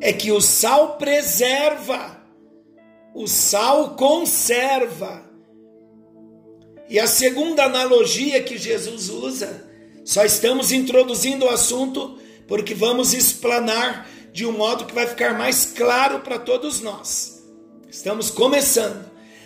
É 0.00 0.12
que 0.12 0.30
o 0.30 0.40
sal 0.40 0.96
preserva, 0.96 2.22
o 3.12 3.26
sal 3.26 3.96
conserva. 3.96 5.26
E 6.88 6.98
a 6.98 7.06
segunda 7.06 7.64
analogia 7.64 8.42
que 8.42 8.56
Jesus 8.56 9.10
usa, 9.10 9.67
só 10.08 10.24
estamos 10.24 10.72
introduzindo 10.72 11.44
o 11.44 11.50
assunto 11.50 12.18
porque 12.46 12.72
vamos 12.72 13.12
explanar 13.12 14.08
de 14.32 14.46
um 14.46 14.52
modo 14.52 14.86
que 14.86 14.94
vai 14.94 15.06
ficar 15.06 15.36
mais 15.36 15.66
claro 15.66 16.20
para 16.20 16.38
todos 16.38 16.80
nós. 16.80 17.46
Estamos 17.90 18.30
começando. 18.30 19.04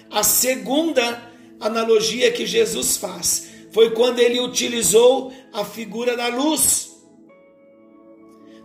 A 0.08 0.22
segunda 0.22 1.32
analogia 1.58 2.30
que 2.30 2.46
Jesus 2.46 2.96
faz 2.96 3.48
foi 3.72 3.90
quando 3.90 4.20
ele 4.20 4.38
utilizou 4.38 5.32
a 5.52 5.64
figura 5.64 6.16
da 6.16 6.28
luz, 6.28 6.92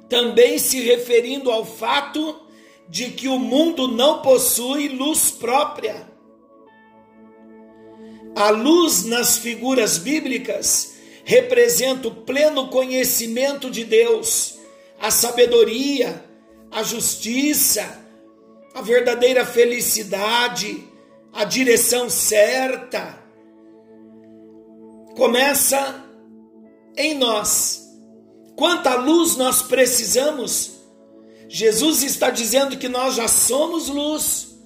também 0.07 0.60
se 0.60 0.79
referindo 0.81 1.49
ao 1.49 1.65
fato 1.65 2.39
de 2.88 3.10
que 3.10 3.27
o 3.27 3.39
mundo 3.39 3.88
não 3.88 4.21
possui 4.21 4.88
luz 4.89 5.31
própria. 5.31 6.07
A 8.36 8.51
luz 8.51 9.03
nas 9.03 9.39
figuras 9.39 9.97
bíblicas 9.97 10.95
representa 11.27 12.07
o 12.07 12.15
pleno 12.15 12.69
conhecimento 12.69 13.69
de 13.69 13.83
Deus 13.83 14.55
a 14.97 15.11
sabedoria, 15.11 16.23
a 16.71 16.81
justiça, 16.83 18.01
a 18.73 18.81
verdadeira 18.81 19.45
felicidade, 19.45 20.87
a 21.33 21.43
direção 21.43 22.09
certa. 22.09 23.21
Começa 25.17 26.01
em 26.95 27.13
nós. 27.15 27.85
Quanta 28.55 28.95
luz 28.95 29.35
nós 29.35 29.61
precisamos? 29.61 30.77
Jesus 31.49 32.03
está 32.03 32.29
dizendo 32.29 32.77
que 32.77 32.87
nós 32.87 33.15
já 33.15 33.27
somos 33.27 33.89
luz. 33.89 34.56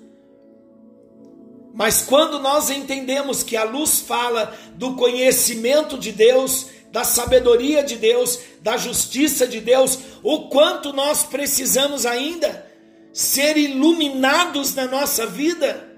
Mas 1.74 2.02
quando 2.02 2.40
nós 2.40 2.70
entendemos 2.70 3.44
que 3.44 3.56
a 3.56 3.64
luz 3.64 4.02
fala 4.02 4.56
do 4.76 4.96
conhecimento 4.96 5.98
de 5.98 6.12
Deus, 6.12 6.68
da 6.92 7.04
sabedoria 7.04 7.84
de 7.84 7.96
Deus, 7.96 8.40
da 8.62 8.76
justiça 8.76 9.48
de 9.48 9.62
Deus, 9.62 9.98
o 10.22 10.50
quanto 10.50 10.92
nós 10.92 11.24
precisamos 11.24 12.06
ainda 12.06 12.70
ser 13.14 13.58
iluminados 13.58 14.76
na 14.76 14.86
nossa 14.88 15.26
vida. 15.26 15.90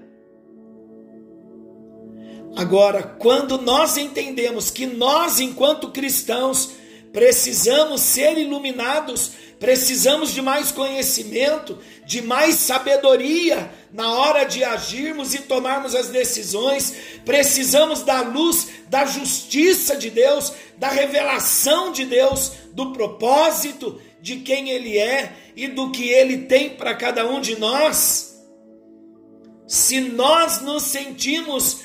Agora, 2.56 3.02
quando 3.02 3.60
nós 3.60 3.96
entendemos 3.96 4.70
que 4.70 4.86
nós, 4.86 5.40
enquanto 5.40 5.90
cristãos, 5.90 6.70
precisamos 7.12 8.00
ser 8.00 8.38
iluminados, 8.38 9.32
precisamos 9.58 10.32
de 10.32 10.40
mais 10.40 10.70
conhecimento, 10.70 11.78
de 12.06 12.22
mais 12.22 12.56
sabedoria 12.56 13.70
na 13.92 14.12
hora 14.12 14.44
de 14.44 14.62
agirmos 14.62 15.34
e 15.34 15.38
tomarmos 15.40 15.94
as 15.94 16.08
decisões, 16.08 16.94
precisamos 17.24 18.02
da 18.02 18.20
luz 18.22 18.68
da 18.88 19.04
justiça 19.04 19.96
de 19.96 20.10
Deus, 20.10 20.52
da 20.76 20.88
revelação 20.88 21.92
de 21.92 22.04
Deus, 22.04 22.52
do 22.72 22.92
propósito 22.92 24.00
de 24.20 24.36
quem 24.36 24.70
Ele 24.70 24.98
é 24.98 25.32
e 25.56 25.68
do 25.68 25.90
que 25.90 26.08
Ele 26.08 26.38
tem 26.38 26.70
para 26.70 26.94
cada 26.94 27.26
um 27.26 27.40
de 27.40 27.58
nós. 27.58 28.42
Se 29.66 30.00
nós 30.00 30.60
nos 30.60 30.82
sentimos 30.82 31.84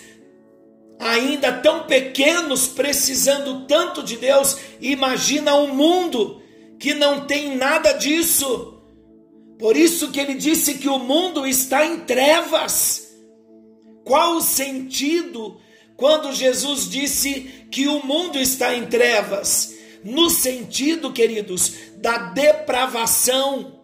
ainda 1.00 1.54
tão 1.54 1.84
pequenos, 1.84 2.68
precisando 2.68 3.66
tanto 3.66 4.04
de 4.04 4.18
Deus. 4.18 4.58
Imagina 4.82 5.56
um 5.56 5.74
mundo 5.74 6.42
que 6.78 6.94
não 6.94 7.26
tem 7.26 7.56
nada 7.56 7.94
disso. 7.94 8.69
Por 9.60 9.76
isso 9.76 10.10
que 10.10 10.20
ele 10.20 10.36
disse 10.36 10.76
que 10.76 10.88
o 10.88 10.98
mundo 10.98 11.46
está 11.46 11.86
em 11.86 12.00
trevas. 12.00 13.10
Qual 14.06 14.38
o 14.38 14.42
sentido 14.42 15.60
quando 15.98 16.34
Jesus 16.34 16.90
disse 16.90 17.68
que 17.70 17.86
o 17.88 18.04
mundo 18.04 18.40
está 18.40 18.74
em 18.74 18.88
trevas? 18.88 19.76
No 20.02 20.30
sentido, 20.30 21.12
queridos, 21.12 21.74
da 21.98 22.30
depravação, 22.30 23.84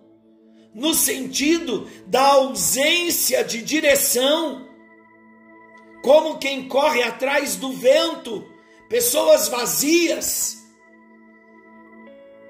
no 0.74 0.94
sentido 0.94 1.90
da 2.08 2.22
ausência 2.22 3.44
de 3.44 3.62
direção 3.62 4.66
como 6.06 6.38
quem 6.38 6.68
corre 6.68 7.02
atrás 7.02 7.56
do 7.56 7.74
vento, 7.74 8.48
pessoas 8.88 9.48
vazias, 9.48 10.64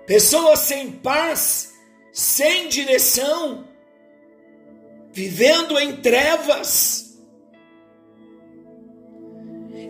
pessoas 0.06 0.60
sem 0.60 0.92
paz, 0.92 1.75
sem 2.16 2.70
direção, 2.70 3.68
vivendo 5.12 5.78
em 5.78 5.98
trevas. 5.98 7.20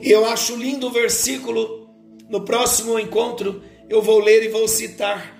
E 0.01 0.09
eu 0.09 0.25
acho 0.25 0.55
lindo 0.55 0.88
o 0.88 0.91
versículo, 0.91 1.88
no 2.27 2.43
próximo 2.43 2.97
encontro 2.97 3.61
eu 3.88 4.01
vou 4.01 4.17
ler 4.17 4.41
e 4.41 4.49
vou 4.49 4.67
citar, 4.67 5.39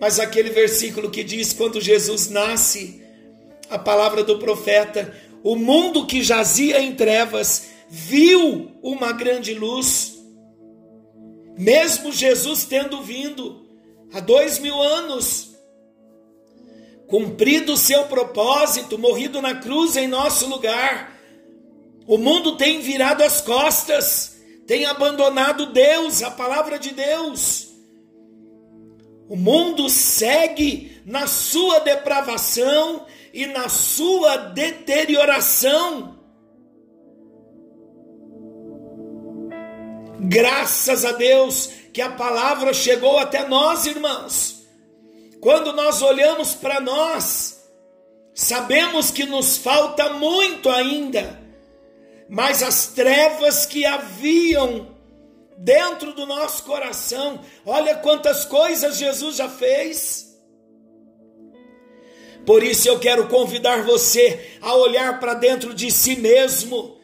mas 0.00 0.18
aquele 0.18 0.50
versículo 0.50 1.12
que 1.12 1.22
diz: 1.22 1.52
quando 1.52 1.80
Jesus 1.80 2.28
nasce, 2.28 3.00
a 3.68 3.78
palavra 3.78 4.24
do 4.24 4.36
profeta, 4.40 5.14
o 5.44 5.54
mundo 5.54 6.08
que 6.08 6.24
jazia 6.24 6.80
em 6.80 6.92
trevas 6.92 7.68
viu 7.88 8.72
uma 8.82 9.12
grande 9.12 9.54
luz. 9.54 10.18
Mesmo 11.56 12.10
Jesus 12.10 12.64
tendo 12.64 13.00
vindo 13.00 13.64
há 14.12 14.18
dois 14.18 14.58
mil 14.58 14.74
anos, 14.82 15.49
cumprido 17.10 17.72
o 17.72 17.76
seu 17.76 18.04
propósito, 18.04 18.96
morrido 18.96 19.42
na 19.42 19.56
cruz 19.56 19.96
em 19.96 20.06
nosso 20.06 20.48
lugar, 20.48 21.12
o 22.06 22.16
mundo 22.16 22.56
tem 22.56 22.80
virado 22.80 23.22
as 23.24 23.40
costas, 23.40 24.40
tem 24.64 24.86
abandonado 24.86 25.66
Deus, 25.66 26.22
a 26.22 26.30
palavra 26.30 26.78
de 26.78 26.94
Deus. 26.94 27.68
O 29.28 29.36
mundo 29.36 29.88
segue 29.88 31.02
na 31.04 31.26
sua 31.26 31.80
depravação 31.80 33.06
e 33.34 33.46
na 33.46 33.68
sua 33.68 34.36
deterioração. 34.36 36.16
Graças 40.20 41.04
a 41.04 41.12
Deus 41.12 41.70
que 41.92 42.00
a 42.00 42.10
palavra 42.10 42.72
chegou 42.72 43.18
até 43.18 43.48
nós, 43.48 43.84
irmãos. 43.86 44.59
Quando 45.40 45.72
nós 45.72 46.02
olhamos 46.02 46.54
para 46.54 46.80
nós, 46.80 47.62
sabemos 48.34 49.10
que 49.10 49.24
nos 49.24 49.56
falta 49.56 50.10
muito 50.10 50.68
ainda, 50.68 51.40
mas 52.28 52.62
as 52.62 52.88
trevas 52.88 53.64
que 53.64 53.86
haviam 53.86 54.94
dentro 55.56 56.12
do 56.12 56.26
nosso 56.26 56.62
coração, 56.64 57.40
olha 57.64 57.96
quantas 57.96 58.44
coisas 58.44 58.98
Jesus 58.98 59.36
já 59.36 59.48
fez. 59.48 60.30
Por 62.44 62.62
isso 62.62 62.88
eu 62.88 62.98
quero 62.98 63.28
convidar 63.28 63.82
você 63.82 64.58
a 64.60 64.74
olhar 64.74 65.20
para 65.20 65.34
dentro 65.34 65.74
de 65.74 65.90
si 65.90 66.16
mesmo 66.16 66.98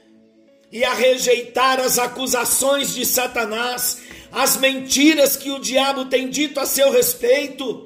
e 0.72 0.84
a 0.84 0.92
rejeitar 0.94 1.80
as 1.80 1.98
acusações 1.98 2.94
de 2.94 3.04
Satanás, 3.04 4.02
as 4.32 4.56
mentiras 4.56 5.36
que 5.36 5.50
o 5.50 5.58
diabo 5.58 6.06
tem 6.06 6.28
dito 6.28 6.58
a 6.58 6.66
seu 6.66 6.90
respeito, 6.90 7.85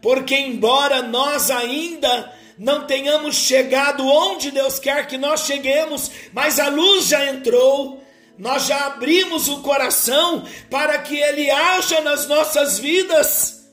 porque 0.00 0.34
embora 0.34 1.02
nós 1.02 1.50
ainda 1.50 2.32
não 2.58 2.86
tenhamos 2.86 3.36
chegado 3.36 4.04
onde 4.06 4.50
Deus 4.50 4.78
quer 4.78 5.06
que 5.06 5.16
nós 5.16 5.46
cheguemos, 5.46 6.10
mas 6.32 6.58
a 6.58 6.68
luz 6.68 7.06
já 7.06 7.30
entrou, 7.30 8.02
nós 8.36 8.66
já 8.66 8.86
abrimos 8.86 9.48
o 9.48 9.62
coração 9.62 10.44
para 10.68 10.98
que 10.98 11.16
Ele 11.16 11.50
haja 11.50 12.00
nas 12.00 12.26
nossas 12.26 12.78
vidas. 12.78 13.68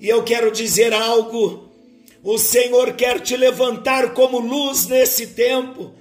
E 0.00 0.08
eu 0.08 0.22
quero 0.24 0.50
dizer 0.50 0.92
algo: 0.92 1.70
o 2.22 2.38
Senhor 2.38 2.94
quer 2.94 3.20
te 3.20 3.36
levantar 3.36 4.14
como 4.14 4.38
luz 4.38 4.86
nesse 4.86 5.28
tempo. 5.28 5.94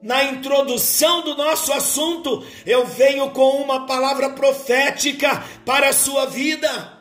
Na 0.00 0.22
introdução 0.22 1.22
do 1.22 1.36
nosso 1.36 1.72
assunto, 1.72 2.44
eu 2.64 2.86
venho 2.86 3.30
com 3.30 3.62
uma 3.62 3.84
palavra 3.84 4.30
profética 4.30 5.42
para 5.64 5.88
a 5.88 5.92
sua 5.92 6.26
vida. 6.26 6.97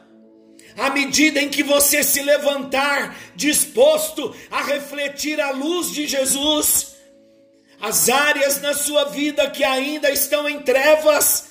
À 0.78 0.92
medida 0.92 1.42
em 1.42 1.50
que 1.50 1.63
você 1.63 2.04
se 2.04 2.22
levantar, 2.22 3.18
disposto 3.36 4.34
a 4.52 4.62
refletir 4.63 5.42
a 5.42 5.50
luz 5.50 5.92
de 5.92 6.06
Jesus, 6.06 6.96
as 7.82 8.10
áreas 8.10 8.62
na 8.62 8.76
sua 8.76 9.06
vida 9.06 9.50
que 9.50 9.63
ainda 9.63 10.12
estão 10.12 10.48
em 10.48 10.60
trevas, 10.60 11.48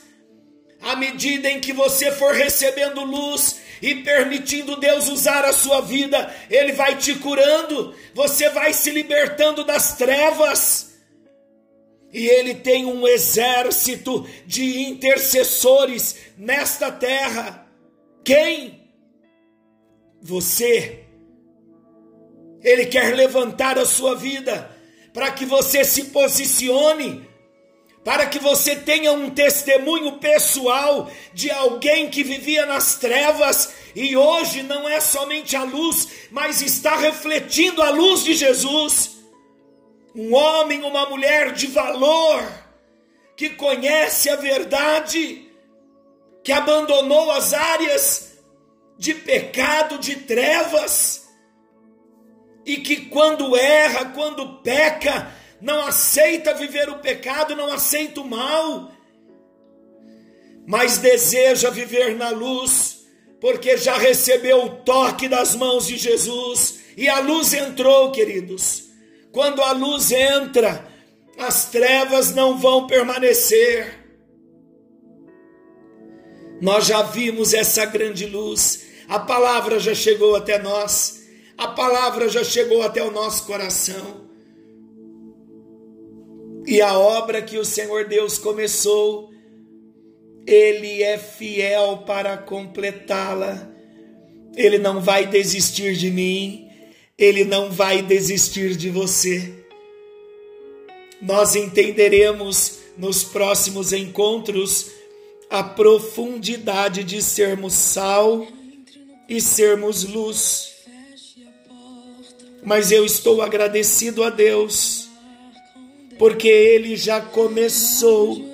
à 0.81 0.95
medida 0.95 1.51
em 1.51 1.59
que 1.59 1.73
você 1.73 2.12
for 2.12 2.35
recebendo 2.35 3.05
luz, 3.05 3.57
e 3.83 3.97
permitindo 3.97 4.77
Deus 4.77 5.09
usar 5.09 5.45
a 5.45 5.53
sua 5.53 5.81
vida, 5.81 6.35
Ele 6.49 6.73
vai 6.73 6.97
te 6.97 7.15
curando, 7.17 7.95
você 8.15 8.49
vai 8.49 8.73
se 8.73 8.91
libertando 8.91 9.65
das 9.65 9.97
trevas. 9.97 10.95
E 12.12 12.27
Ele 12.27 12.55
tem 12.55 12.87
um 12.87 13.07
exército 13.07 14.27
de 14.47 14.83
intercessores 14.83 16.17
nesta 16.39 16.91
terra. 16.91 17.67
Quem? 18.25 18.86
Você. 20.22 21.05
Ele 22.62 22.87
quer 22.87 23.14
levantar 23.14 23.79
a 23.79 23.87
sua 23.87 24.14
vida 24.14 24.70
para 25.12 25.31
que 25.31 25.44
você 25.44 25.85
se 25.85 26.07
posicione 26.07 27.26
para 28.07 28.24
que 28.26 28.38
você 28.38 28.76
tenha 28.76 29.11
um 29.11 29.31
testemunho 29.31 30.12
pessoal 30.18 31.11
de 31.35 31.50
alguém 31.50 32.09
que 32.09 32.22
vivia 32.22 32.64
nas 32.64 32.94
trevas 32.94 33.74
e 33.96 34.16
hoje 34.16 34.62
não 34.62 34.88
é 34.88 35.00
somente 35.00 35.57
a 35.57 35.64
luz, 35.64 36.07
mas 36.31 36.62
está 36.62 36.94
refletindo 36.94 37.83
a 37.83 37.90
luz 37.90 38.22
de 38.22 38.35
Jesus. 38.35 39.16
Um 40.14 40.33
homem, 40.33 40.85
uma 40.85 41.07
mulher 41.07 41.50
de 41.50 41.66
valor, 41.66 42.48
que 43.37 43.50
conhece 43.50 44.31
a 44.31 44.37
verdade, 44.37 45.50
que 46.44 46.52
abandonou 46.52 47.33
as 47.33 47.52
áreas 47.52 48.36
de 48.98 49.14
pecado, 49.14 49.98
de 49.98 50.16
trevas, 50.16 51.26
e 52.64 52.78
que 52.78 53.06
quando 53.06 53.56
erra, 53.56 54.06
quando 54.06 54.61
peca, 54.62 55.32
não 55.61 55.80
aceita 55.87 56.54
viver 56.54 56.88
o 56.88 56.98
pecado, 56.98 57.54
não 57.54 57.72
aceita 57.72 58.20
o 58.20 58.28
mal, 58.28 58.90
mas 60.66 60.98
deseja 60.98 61.70
viver 61.70 62.16
na 62.16 62.30
luz, 62.30 63.06
porque 63.40 63.76
já 63.76 63.96
recebeu 63.96 64.64
o 64.64 64.70
toque 64.82 65.28
das 65.28 65.54
mãos 65.54 65.87
de 65.87 65.96
Jesus 65.96 66.80
e 66.96 67.09
a 67.09 67.20
luz 67.20 67.52
entrou, 67.52 68.11
queridos. 68.11 68.85
Quando 69.30 69.62
a 69.62 69.72
luz 69.72 70.11
entra, 70.11 70.88
as 71.38 71.66
trevas 71.66 72.35
não 72.35 72.59
vão 72.59 72.87
permanecer. 72.87 74.06
Nós 76.61 76.87
já 76.87 77.02
vimos 77.02 77.52
essa 77.52 77.85
grande 77.85 78.24
luz, 78.24 78.86
a 79.09 79.19
palavra 79.19 79.79
já 79.79 79.95
chegou 79.95 80.35
até 80.35 80.59
nós, 80.59 81.23
a 81.57 81.69
palavra 81.69 82.29
já 82.29 82.42
chegou 82.42 82.83
até 82.83 83.03
o 83.03 83.11
nosso 83.11 83.47
coração. 83.47 84.27
E 86.66 86.81
a 86.81 86.99
obra 86.99 87.40
que 87.40 87.59
o 87.59 87.64
Senhor 87.64 88.07
Deus 88.07 88.38
começou, 88.38 89.31
Ele 90.45 91.03
é 91.03 91.16
fiel 91.16 91.99
para 92.05 92.37
completá-la. 92.37 93.71
Ele 94.57 94.79
não 94.79 95.01
vai 95.01 95.27
desistir 95.27 95.95
de 95.95 96.11
mim, 96.11 96.69
Ele 97.16 97.45
não 97.45 97.71
vai 97.71 98.03
desistir 98.03 98.75
de 98.75 98.90
você. 98.90 99.55
Nós 101.23 101.55
entenderemos 101.55 102.81
nos 102.99 103.23
próximos 103.23 103.92
encontros 103.92 104.90
a 105.49 105.62
profundidade 105.62 107.05
de 107.05 107.23
sermos 107.23 107.75
sal 107.75 108.47
e 109.29 109.41
sermos 109.41 110.05
luz. 110.05 110.75
Mas 112.62 112.91
eu 112.91 113.05
estou 113.05 113.43
agradecido 113.43 114.25
a 114.25 114.31
Deus 114.31 115.07
porque 116.19 116.49
Ele 116.49 116.97
já 116.97 117.21
começou 117.21 118.45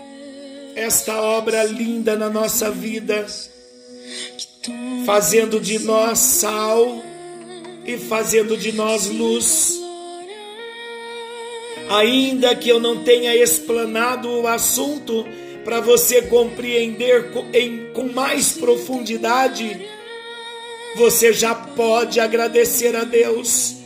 esta 0.74 1.20
obra 1.20 1.62
linda 1.64 2.16
na 2.16 2.28
nossa 2.28 2.70
vida, 2.70 3.26
fazendo 5.06 5.60
de 5.60 5.78
nós 5.80 6.18
sal 6.18 7.02
e 7.86 7.96
fazendo 7.96 8.56
de 8.56 8.72
nós 8.72 9.06
luz. 9.06 9.80
Ainda 11.90 12.54
que 12.56 12.68
eu 12.68 12.80
não 12.80 13.04
tenha 13.04 13.34
explanado 13.34 14.28
o 14.28 14.48
assunto 14.48 15.26
para 15.64 15.80
você 15.80 16.22
compreender 16.22 17.30
com 17.92 18.08
mais 18.08 18.52
profundidade, 18.52 19.86
você 20.96 21.32
já 21.32 21.54
pode 21.54 22.20
agradecer 22.20 22.94
a 22.94 23.04
Deus, 23.04 23.76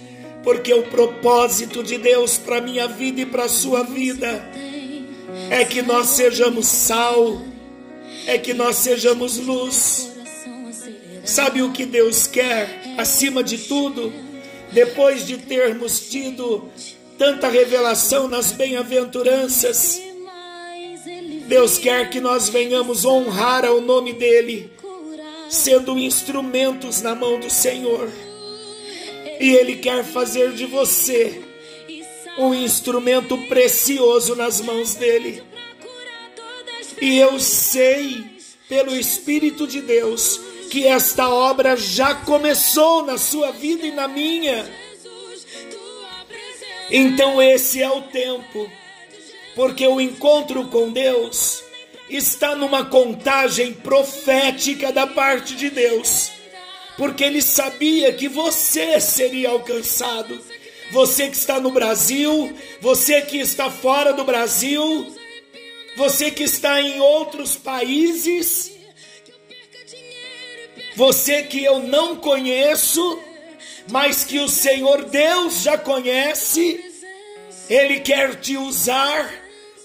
porque 0.43 0.73
o 0.73 0.85
propósito 0.85 1.83
de 1.83 1.99
Deus 1.99 2.39
para 2.39 2.61
minha 2.61 2.87
vida 2.87 3.21
e 3.21 3.27
para 3.27 3.45
a 3.45 3.49
sua 3.49 3.83
vida 3.83 4.49
é 5.51 5.65
que 5.65 5.83
nós 5.83 6.09
sejamos 6.09 6.67
sal, 6.67 7.43
é 8.27 8.39
que 8.39 8.53
nós 8.53 8.77
sejamos 8.77 9.39
luz. 9.39 10.11
Sabe 11.25 11.63
o 11.63 11.73
que 11.73 11.85
Deus 11.85 12.27
quer 12.27 12.95
acima 12.97 13.43
de 13.43 13.59
tudo? 13.59 14.13
Depois 14.73 15.27
de 15.27 15.39
termos 15.39 16.01
tido 16.09 16.69
tanta 17.19 17.49
revelação 17.49 18.29
nas 18.29 18.53
bem-aventuranças, 18.53 20.01
Deus 21.47 21.79
quer 21.79 22.11
que 22.11 22.21
nós 22.21 22.49
venhamos 22.49 23.05
honrar 23.05 23.65
ao 23.65 23.81
nome 23.81 24.13
dEle, 24.13 24.71
sendo 25.49 25.99
instrumentos 25.99 27.03
na 27.03 27.15
mão 27.15 27.39
do 27.39 27.51
Senhor. 27.51 28.11
E 29.41 29.51
Ele 29.51 29.77
quer 29.77 30.05
fazer 30.05 30.53
de 30.53 30.67
você 30.67 31.43
um 32.39 32.55
instrumento 32.55 33.37
precioso 33.49 34.35
nas 34.35 34.61
mãos 34.61 34.95
dEle. 34.95 35.43
E 37.01 37.19
eu 37.19 37.39
sei, 37.39 38.25
pelo 38.69 38.97
Espírito 38.97 39.67
de 39.67 39.81
Deus, 39.81 40.41
que 40.71 40.87
esta 40.87 41.29
obra 41.29 41.77
já 41.77 42.15
começou 42.15 43.05
na 43.05 43.19
sua 43.19 43.53
vida 43.53 43.87
e 43.87 43.93
na 43.93 44.09
minha. 44.09 44.69
Então 46.91 47.43
esse 47.43 47.83
é 47.83 47.91
o 47.91 48.03
tempo 48.03 48.71
porque 49.57 49.87
o 49.89 49.99
encontro 49.99 50.67
com 50.67 50.93
Deus 50.93 51.65
está 52.09 52.55
numa 52.55 52.85
contagem 52.85 53.73
profética 53.73 54.93
da 54.93 55.07
parte 55.07 55.57
de 55.57 55.71
Deus, 55.71 56.31
porque 56.97 57.25
ele 57.25 57.43
sabia 57.43 58.13
que 58.13 58.29
você 58.29 59.01
seria 59.01 59.51
alcançado. 59.51 60.41
Você 60.93 61.29
que 61.29 61.37
está 61.37 61.59
no 61.59 61.73
Brasil, 61.73 62.57
você 62.81 63.21
que 63.21 63.39
está 63.39 63.71
fora 63.71 64.13
do 64.13 64.25
Brasil, 64.25 65.13
você 65.97 66.31
que 66.31 66.45
está 66.45 66.81
em 66.81 67.01
outros 67.01 67.57
países, 67.57 68.71
você 70.95 71.43
que 71.43 71.65
eu 71.65 71.81
não 71.81 72.17
conheço, 72.17 73.19
mas 73.91 74.25
que 74.25 74.39
o 74.39 74.49
Senhor 74.49 75.05
Deus 75.05 75.63
já 75.63 75.77
conhece, 75.77 76.81
Ele 77.69 78.01
quer 78.01 78.37
te 78.37 78.57
usar 78.57 79.31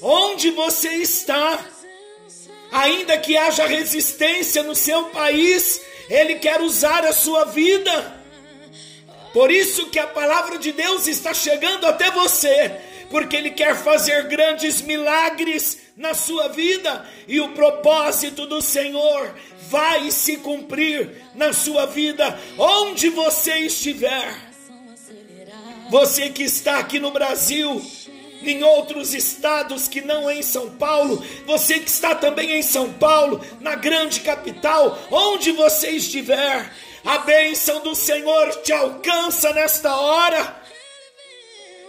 onde 0.01 0.51
você 0.51 0.89
está, 0.95 1.63
ainda 2.71 3.17
que 3.17 3.37
haja 3.37 3.65
resistência 3.65 4.63
no 4.63 4.73
seu 4.73 5.05
país, 5.05 5.81
Ele 6.09 6.35
quer 6.35 6.61
usar 6.61 7.05
a 7.05 7.13
sua 7.13 7.45
vida. 7.45 8.21
Por 9.33 9.51
isso 9.51 9.87
que 9.87 9.99
a 9.99 10.07
palavra 10.07 10.57
de 10.57 10.71
Deus 10.71 11.07
está 11.07 11.33
chegando 11.33 11.85
até 11.85 12.11
você, 12.11 12.71
porque 13.09 13.35
Ele 13.35 13.51
quer 13.51 13.75
fazer 13.75 14.27
grandes 14.27 14.81
milagres 14.81 15.79
na 15.95 16.13
sua 16.13 16.47
vida 16.47 17.05
e 17.27 17.39
o 17.39 17.49
propósito 17.49 18.47
do 18.47 18.61
Senhor 18.61 19.35
vai 19.69 20.11
se 20.11 20.37
cumprir 20.37 21.23
na 21.35 21.53
sua 21.53 21.85
vida, 21.85 22.37
onde 22.57 23.09
você 23.09 23.59
estiver. 23.59 24.51
Você 25.89 26.29
que 26.29 26.43
está 26.43 26.79
aqui 26.79 26.99
no 26.99 27.11
Brasil, 27.11 27.81
em 28.43 28.63
outros 28.63 29.13
estados 29.13 29.87
que 29.87 30.01
não 30.01 30.29
em 30.29 30.41
São 30.41 30.69
Paulo, 30.71 31.23
você 31.45 31.79
que 31.79 31.89
está 31.89 32.15
também 32.15 32.51
em 32.51 32.63
São 32.63 32.91
Paulo, 32.93 33.43
na 33.59 33.75
grande 33.75 34.21
capital, 34.21 34.97
onde 35.11 35.51
você 35.51 35.91
estiver, 35.91 36.71
a 37.03 37.19
bênção 37.19 37.81
do 37.81 37.95
Senhor 37.95 38.55
te 38.61 38.71
alcança 38.71 39.53
nesta 39.53 39.95
hora. 39.95 40.61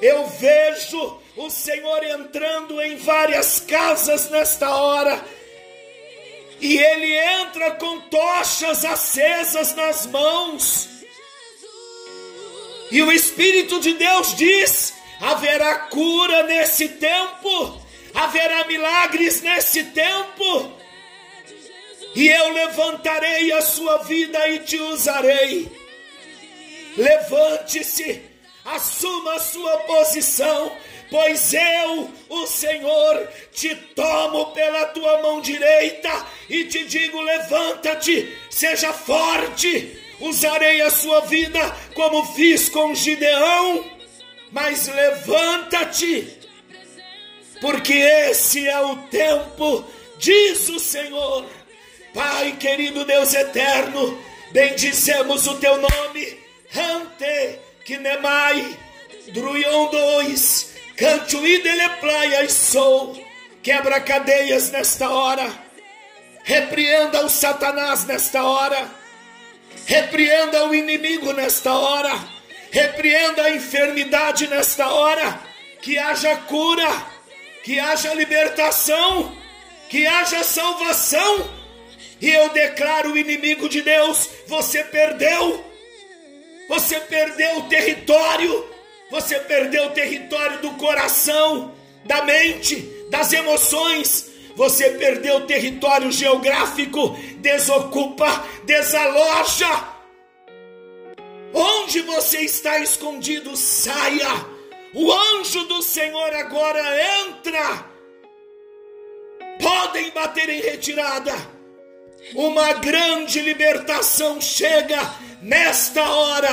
Eu 0.00 0.26
vejo 0.26 1.20
o 1.36 1.48
Senhor 1.48 2.02
entrando 2.04 2.80
em 2.82 2.96
várias 2.96 3.60
casas 3.60 4.28
nesta 4.30 4.74
hora. 4.74 5.22
E 6.60 6.78
ele 6.78 7.16
entra 7.40 7.72
com 7.72 8.00
tochas 8.02 8.84
acesas 8.84 9.74
nas 9.74 10.06
mãos. 10.06 10.88
E 12.90 13.02
o 13.02 13.10
Espírito 13.10 13.80
de 13.80 13.94
Deus 13.94 14.34
diz: 14.34 14.94
haverá 15.22 15.76
cura 15.88 16.42
nesse 16.42 16.88
tempo, 16.88 17.80
haverá 18.12 18.64
milagres 18.64 19.40
nesse 19.40 19.84
tempo, 19.84 20.72
e 22.12 22.28
eu 22.28 22.52
levantarei 22.52 23.52
a 23.52 23.62
sua 23.62 23.98
vida 23.98 24.48
e 24.48 24.58
te 24.58 24.76
usarei. 24.76 25.70
Levante-se, 26.96 28.20
assuma 28.64 29.34
a 29.34 29.40
sua 29.40 29.78
posição, 29.78 30.76
pois 31.08 31.54
eu, 31.54 32.10
o 32.28 32.46
Senhor, 32.46 33.28
te 33.52 33.74
tomo 33.94 34.46
pela 34.46 34.86
tua 34.86 35.22
mão 35.22 35.40
direita 35.40 36.26
e 36.50 36.64
te 36.64 36.84
digo: 36.84 37.20
levanta-te, 37.20 38.36
seja 38.50 38.92
forte. 38.92 40.00
Usarei 40.20 40.80
a 40.82 40.90
sua 40.90 41.20
vida 41.22 41.58
como 41.94 42.24
fiz 42.34 42.68
com 42.68 42.94
Gideão 42.94 43.91
mas 44.52 44.86
levanta-te, 44.86 46.38
porque 47.60 47.94
esse 47.94 48.68
é 48.68 48.80
o 48.80 48.96
tempo, 49.08 49.84
diz 50.18 50.68
o 50.68 50.78
Senhor. 50.78 51.46
Pai 52.12 52.52
querido 52.60 53.06
Deus 53.06 53.32
eterno, 53.32 54.22
bendizemos 54.52 55.46
o 55.46 55.54
teu 55.54 55.78
nome, 55.78 56.38
Ante, 56.76 57.58
Kinemai, 57.86 58.78
Druion 59.32 59.90
2, 59.90 60.74
Cantuídele 60.96 61.88
Praia 62.00 62.44
e 62.44 62.50
Sou, 62.50 63.18
quebra 63.62 64.00
cadeias 64.00 64.70
nesta 64.70 65.08
hora, 65.08 65.50
repreenda 66.44 67.24
o 67.24 67.30
Satanás 67.30 68.04
nesta 68.04 68.44
hora, 68.44 68.90
repreenda 69.86 70.66
o 70.66 70.74
inimigo 70.74 71.32
nesta 71.32 71.72
hora, 71.72 72.12
Repreenda 72.72 73.42
a 73.42 73.50
enfermidade 73.50 74.48
nesta 74.48 74.88
hora, 74.88 75.38
que 75.82 75.98
haja 75.98 76.34
cura, 76.36 76.88
que 77.62 77.78
haja 77.78 78.14
libertação, 78.14 79.36
que 79.90 80.06
haja 80.06 80.42
salvação. 80.42 81.50
E 82.18 82.30
eu 82.30 82.48
declaro 82.48 83.12
o 83.12 83.18
inimigo 83.18 83.68
de 83.68 83.82
Deus: 83.82 84.26
você 84.46 84.82
perdeu, 84.84 85.62
você 86.66 86.98
perdeu 86.98 87.58
o 87.58 87.68
território, 87.68 88.66
você 89.10 89.38
perdeu 89.40 89.88
o 89.88 89.90
território 89.90 90.60
do 90.60 90.70
coração, 90.70 91.74
da 92.06 92.24
mente, 92.24 92.76
das 93.10 93.34
emoções. 93.34 94.30
Você 94.56 94.92
perdeu 94.92 95.36
o 95.36 95.46
território 95.46 96.10
geográfico, 96.10 97.18
desocupa, 97.36 98.46
desaloja, 98.64 99.91
Onde 101.52 102.00
você 102.02 102.40
está 102.40 102.78
escondido, 102.78 103.56
saia. 103.56 104.46
O 104.94 105.12
anjo 105.12 105.64
do 105.64 105.82
Senhor 105.82 106.34
agora 106.34 106.82
entra. 107.26 107.86
Podem 109.60 110.10
bater 110.10 110.48
em 110.48 110.60
retirada. 110.60 111.32
Uma 112.34 112.74
grande 112.74 113.40
libertação 113.40 114.40
chega 114.40 114.98
nesta 115.42 116.02
hora, 116.08 116.50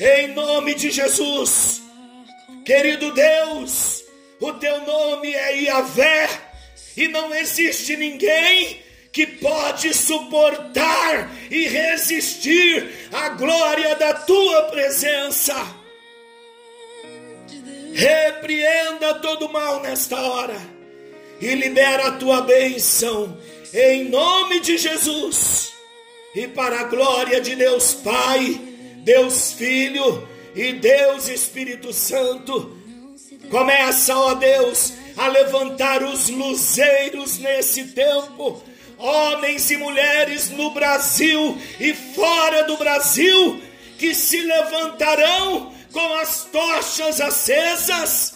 em 0.00 0.28
nome 0.28 0.74
de 0.74 0.90
Jesus. 0.90 1.82
Querido 2.64 3.12
Deus, 3.12 4.04
o 4.40 4.52
teu 4.54 4.80
nome 4.86 5.32
é 5.32 5.62
Iavé, 5.62 6.28
e 6.96 7.08
não 7.08 7.34
existe 7.34 7.96
ninguém 7.96 8.82
que 9.12 9.26
pode 9.26 9.92
suportar 9.92 11.30
e 11.50 11.68
resistir 11.68 12.90
à 13.12 13.28
glória 13.30 13.94
da 13.96 14.14
tua 14.14 14.62
presença. 14.62 15.54
Repreenda 17.92 19.14
todo 19.16 19.50
mal 19.50 19.82
nesta 19.82 20.18
hora 20.18 20.56
e 21.38 21.54
libera 21.54 22.06
a 22.06 22.12
tua 22.12 22.40
bênção 22.40 23.38
em 23.74 24.08
nome 24.08 24.60
de 24.60 24.78
Jesus 24.78 25.74
e 26.34 26.48
para 26.48 26.80
a 26.80 26.84
glória 26.84 27.38
de 27.38 27.54
Deus 27.54 27.92
Pai, 27.92 28.58
Deus 29.04 29.52
Filho 29.52 30.26
e 30.54 30.72
Deus 30.72 31.28
Espírito 31.28 31.92
Santo. 31.92 32.78
Começa, 33.50 34.16
ó 34.16 34.32
Deus, 34.34 34.94
a 35.18 35.28
levantar 35.28 36.02
os 36.02 36.30
luzeiros 36.30 37.38
nesse 37.38 37.88
tempo 37.88 38.62
homens 39.02 39.70
e 39.70 39.76
mulheres 39.76 40.50
no 40.50 40.70
Brasil 40.70 41.58
e 41.80 41.92
fora 41.92 42.62
do 42.64 42.76
Brasil 42.76 43.60
que 43.98 44.14
se 44.14 44.40
levantarão 44.40 45.72
com 45.92 46.14
as 46.14 46.44
tochas 46.44 47.20
acesas 47.20 48.34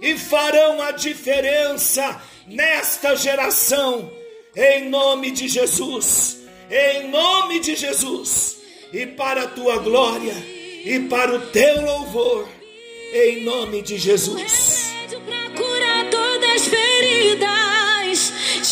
e 0.00 0.16
farão 0.16 0.82
a 0.82 0.90
diferença 0.90 2.20
nesta 2.46 3.16
geração, 3.16 4.10
em 4.54 4.88
nome 4.88 5.30
de 5.30 5.48
Jesus, 5.48 6.38
em 6.70 7.08
nome 7.08 7.60
de 7.60 7.74
Jesus, 7.74 8.58
e 8.92 9.06
para 9.06 9.44
a 9.44 9.48
tua 9.48 9.78
glória 9.78 10.34
e 10.84 11.00
para 11.08 11.34
o 11.34 11.46
teu 11.46 11.82
louvor, 11.82 12.46
em 13.14 13.42
nome 13.44 13.80
de 13.80 13.96
Jesus. 13.96 14.92
Para 15.08 15.50
curar 15.56 16.10
todas 16.10 16.50
as 16.50 16.68
feridas, 16.68 17.83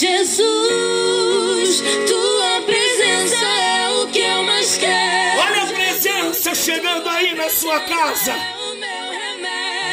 Jesus, 0.03 1.81
tua 2.09 2.61
presença 2.67 3.47
é 3.47 3.89
o 4.03 4.09
que 4.09 4.19
eu 4.19 4.43
mais 4.43 4.77
quero. 4.77 5.41
Olha 5.41 5.63
a 5.63 5.67
presença 5.67 6.53
chegando 6.57 7.09
aí 7.09 7.33
na 7.37 7.49
sua 7.49 7.79
casa. 7.79 8.35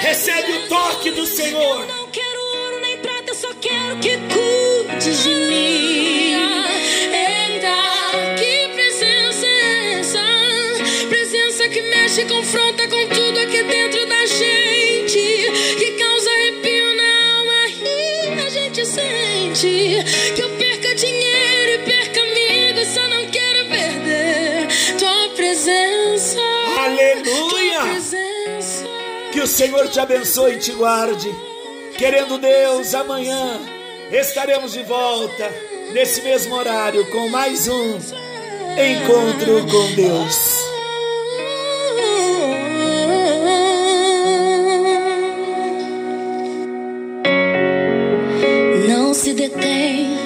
Recebe 0.01 0.51
o 0.51 0.67
toque 0.67 1.11
do 1.11 1.27
Senhor. 1.27 1.81
Eu 1.81 1.87
não 1.87 2.07
quero 2.07 2.41
ouro 2.41 2.79
nem 2.81 2.97
prata, 2.97 3.35
só 3.35 3.53
quero 3.61 3.99
que 3.99 4.17
cuides 4.33 5.23
de 5.25 5.29
mim. 5.29 6.33
Eita, 7.13 8.35
que 8.35 8.67
presença 8.73 9.45
é 9.45 9.99
essa? 9.99 10.23
Presença 11.07 11.69
que 11.69 11.83
mexe 11.83 12.21
e 12.21 12.25
confronta 12.25 12.78
Senhor 29.59 29.89
te 29.89 29.99
abençoe 29.99 30.53
e 30.53 30.57
te 30.57 30.71
guarde. 30.71 31.29
Querendo 31.97 32.37
Deus, 32.37 32.95
amanhã 32.95 33.59
estaremos 34.09 34.71
de 34.71 34.81
volta 34.83 35.51
nesse 35.91 36.21
mesmo 36.21 36.55
horário 36.55 37.05
com 37.11 37.27
mais 37.27 37.67
um 37.67 37.97
encontro 38.77 39.67
com 39.69 39.95
Deus. 39.95 40.63
Não 48.87 49.13
se 49.13 49.33
detém 49.33 50.17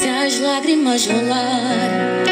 se 0.00 0.08
as 0.08 0.40
lágrimas 0.40 1.06
rolar 1.06 2.24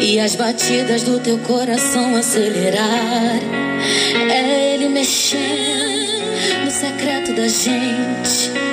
e 0.00 0.20
as 0.20 0.36
batidas 0.36 1.02
do 1.02 1.18
teu 1.18 1.36
coração 1.38 2.14
acelerar. 2.14 3.40
É 4.30 4.69
No 5.32 6.70
secreto 6.72 7.32
da 7.34 7.46
gente. 7.46 8.69